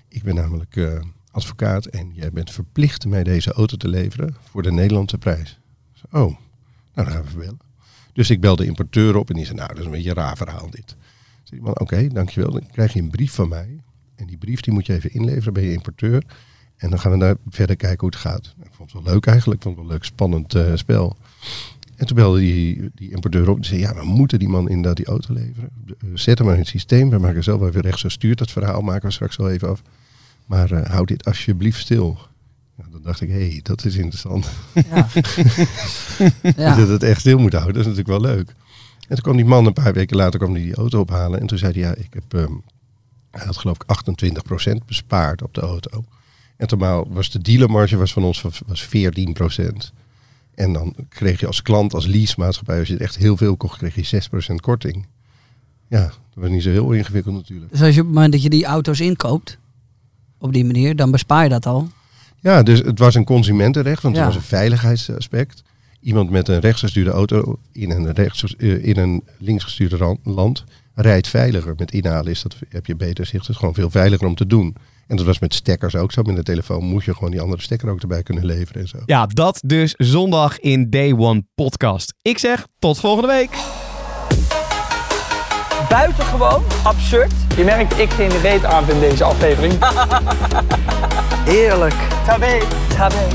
Ik 0.09 0.23
ben 0.23 0.35
namelijk 0.35 0.75
uh, 0.75 0.99
advocaat 1.31 1.85
en 1.85 2.11
jij 2.13 2.31
bent 2.31 2.51
verplicht 2.51 3.05
mij 3.05 3.23
deze 3.23 3.51
auto 3.51 3.77
te 3.77 3.87
leveren 3.87 4.35
voor 4.49 4.63
de 4.63 4.71
Nederlandse 4.71 5.17
prijs. 5.17 5.59
Oh, 6.11 6.11
nou, 6.11 6.35
dan 6.93 7.07
gaan 7.07 7.23
we 7.23 7.37
bellen. 7.37 7.59
Dus 8.13 8.29
ik 8.29 8.41
belde 8.41 8.61
de 8.61 8.67
importeur 8.67 9.15
op 9.15 9.29
en 9.29 9.35
die 9.35 9.45
zei, 9.45 9.57
nou, 9.57 9.69
dat 9.69 9.77
is 9.77 9.85
een 9.85 9.91
beetje 9.91 10.13
raar 10.13 10.37
verhaal 10.37 10.69
dit. 10.69 10.95
Zei 11.47 11.61
man, 11.61 11.79
oké, 11.79 12.07
dankjewel. 12.07 12.51
Dan 12.51 12.67
krijg 12.71 12.93
je 12.93 13.01
een 13.01 13.09
brief 13.09 13.33
van 13.33 13.49
mij. 13.49 13.83
En 14.15 14.25
die 14.25 14.37
brief 14.37 14.61
die 14.61 14.73
moet 14.73 14.85
je 14.85 14.93
even 14.93 15.13
inleveren 15.13 15.53
bij 15.53 15.63
je 15.63 15.73
importeur. 15.73 16.23
En 16.77 16.89
dan 16.89 16.99
gaan 16.99 17.11
we 17.11 17.17
daar 17.17 17.35
verder 17.49 17.75
kijken 17.75 17.99
hoe 17.99 18.09
het 18.09 18.19
gaat. 18.19 18.55
Ik 18.63 18.69
vond 18.71 18.91
het 18.91 19.03
wel 19.03 19.13
leuk 19.13 19.25
eigenlijk. 19.25 19.57
Ik 19.57 19.63
vond 19.63 19.75
het 19.75 19.85
wel 19.85 19.93
een 19.93 19.99
leuk, 19.99 20.09
spannend 20.09 20.55
uh, 20.55 20.75
spel. 20.75 21.17
En 21.95 22.05
toen 22.05 22.15
belde 22.15 22.39
die, 22.39 22.91
die 22.95 23.11
importeur 23.11 23.49
op 23.49 23.57
en 23.57 23.65
zei, 23.65 23.79
ja, 23.79 23.95
we 23.95 24.03
moeten 24.03 24.39
die 24.39 24.47
man 24.47 24.69
inderdaad 24.69 24.95
die 24.95 25.05
auto 25.05 25.33
leveren. 25.33 25.69
Zet 26.13 26.37
hem 26.37 26.47
maar 26.47 26.55
in 26.55 26.61
het 26.61 26.69
systeem. 26.69 27.09
We 27.09 27.17
maken 27.17 27.43
zelf 27.43 27.61
even 27.61 27.81
rechts 27.81 28.01
zo 28.01 28.09
stuurt 28.09 28.37
dat 28.37 28.51
verhaal, 28.51 28.81
maken 28.81 29.07
we 29.07 29.13
straks 29.13 29.35
wel 29.35 29.49
even 29.49 29.69
af. 29.69 29.81
Maar 30.45 30.71
uh, 30.71 30.85
houd 30.85 31.07
dit 31.07 31.25
alsjeblieft 31.25 31.79
stil. 31.79 32.17
Nou, 32.75 32.91
dan 32.91 33.01
dacht 33.01 33.21
ik, 33.21 33.29
hé, 33.29 33.49
hey, 33.49 33.59
dat 33.63 33.85
is 33.85 33.95
interessant. 33.95 34.49
Ja. 34.73 35.07
ja. 36.63 36.75
dat 36.75 36.87
het 36.87 37.03
echt 37.03 37.19
stil 37.19 37.39
moet 37.39 37.53
houden, 37.53 37.73
dat 37.73 37.85
is 37.85 37.97
natuurlijk 37.97 38.23
wel 38.23 38.35
leuk. 38.35 38.55
En 39.07 39.15
toen 39.15 39.23
kwam 39.23 39.35
die 39.35 39.45
man 39.45 39.65
een 39.65 39.73
paar 39.73 39.93
weken 39.93 40.17
later 40.17 40.39
kwam 40.39 40.53
die, 40.53 40.63
die 40.63 40.75
auto 40.75 40.99
ophalen. 40.99 41.39
En 41.39 41.47
toen 41.47 41.57
zei 41.57 41.71
hij, 41.71 41.81
ja, 41.81 41.95
ik 41.95 42.13
heb, 42.13 42.33
um, 42.33 42.63
hij 43.31 43.45
had 43.45 43.57
geloof 43.57 43.77
ik 43.77 44.15
28% 44.73 44.85
bespaard 44.85 45.41
op 45.41 45.53
de 45.53 45.61
auto. 45.61 46.03
En 46.57 46.67
toen 46.67 47.13
was 47.13 47.31
de 47.31 47.41
dealermarge 47.41 47.97
was 47.97 48.13
van 48.13 48.23
ons 48.23 48.43
was 48.65 48.85
14%. 48.85 48.89
En 50.55 50.73
dan 50.73 50.95
kreeg 51.09 51.39
je 51.39 51.47
als 51.47 51.61
klant, 51.61 51.93
als 51.93 52.05
leasemaatschappij, 52.05 52.79
als 52.79 52.87
je 52.87 52.97
echt 52.97 53.17
heel 53.17 53.37
veel 53.37 53.57
kocht, 53.57 53.77
kreeg 53.77 54.09
je 54.09 54.21
6% 54.51 54.55
korting. 54.55 55.05
Ja, 55.87 56.03
dat 56.03 56.13
was 56.33 56.49
niet 56.49 56.63
zo 56.63 56.69
heel 56.69 56.91
ingewikkeld 56.91 57.35
natuurlijk. 57.35 57.71
Dus 57.71 57.81
als 57.81 57.95
je 57.95 58.01
op 58.01 58.05
het 58.05 58.15
moment 58.15 58.33
dat 58.33 58.41
je 58.41 58.49
die 58.49 58.65
auto's 58.65 58.99
inkoopt, 58.99 59.57
op 60.37 60.53
die 60.53 60.65
manier, 60.65 60.95
dan 60.95 61.11
bespaar 61.11 61.43
je 61.43 61.49
dat 61.49 61.65
al? 61.65 61.89
Ja, 62.39 62.63
dus 62.63 62.79
het 62.79 62.99
was 62.99 63.15
een 63.15 63.23
consumentenrecht, 63.23 64.01
want 64.01 64.15
het 64.15 64.25
was 64.25 64.35
een 64.35 64.41
veiligheidsaspect. 64.41 65.63
Iemand 65.99 66.29
met 66.29 66.47
een 66.47 66.59
rechtsgestuurde 66.59 67.09
auto 67.09 67.59
in 67.71 67.91
een, 67.91 68.13
rechts, 68.13 68.55
uh, 68.57 68.85
in 68.85 68.97
een 68.97 69.23
linksgestuurde 69.37 70.17
land 70.23 70.63
rijdt 70.93 71.27
veiliger. 71.27 71.73
Met 71.77 71.91
inhalen 71.91 72.31
is 72.31 72.41
dat, 72.41 72.55
heb 72.69 72.85
je 72.85 72.95
beter 72.95 73.25
zicht. 73.25 73.41
Het 73.41 73.49
is 73.49 73.57
gewoon 73.57 73.73
veel 73.73 73.89
veiliger 73.89 74.27
om 74.27 74.35
te 74.35 74.47
doen. 74.47 74.75
En 75.07 75.15
dat 75.15 75.25
was 75.25 75.39
met 75.39 75.53
stekkers 75.53 75.95
ook 75.95 76.11
zo. 76.11 76.21
Met 76.21 76.35
de 76.35 76.43
telefoon 76.43 76.83
moest 76.83 77.05
je 77.05 77.13
gewoon 77.13 77.31
die 77.31 77.41
andere 77.41 77.61
stekker 77.61 77.89
ook 77.89 78.01
erbij 78.01 78.23
kunnen 78.23 78.45
leveren 78.45 78.81
en 78.81 78.87
zo. 78.87 78.97
Ja, 79.05 79.25
dat 79.25 79.59
dus 79.65 79.93
zondag 79.97 80.59
in 80.59 80.89
Day 80.89 81.13
One 81.13 81.43
Podcast. 81.55 82.13
Ik 82.21 82.37
zeg 82.37 82.67
tot 82.79 82.99
volgende 82.99 83.27
week. 83.27 83.49
Buitengewoon 85.89 86.63
absurd. 86.83 87.33
Je 87.57 87.63
merkt, 87.63 87.99
ik 87.99 88.09
geen 88.09 88.41
reet 88.41 88.63
aan 88.63 88.89
in 88.89 88.99
deze 88.99 89.23
aflevering. 89.23 89.73
Heerlijk. 91.53 91.95
Tabé. 92.25 92.59
Tabé. 92.95 93.27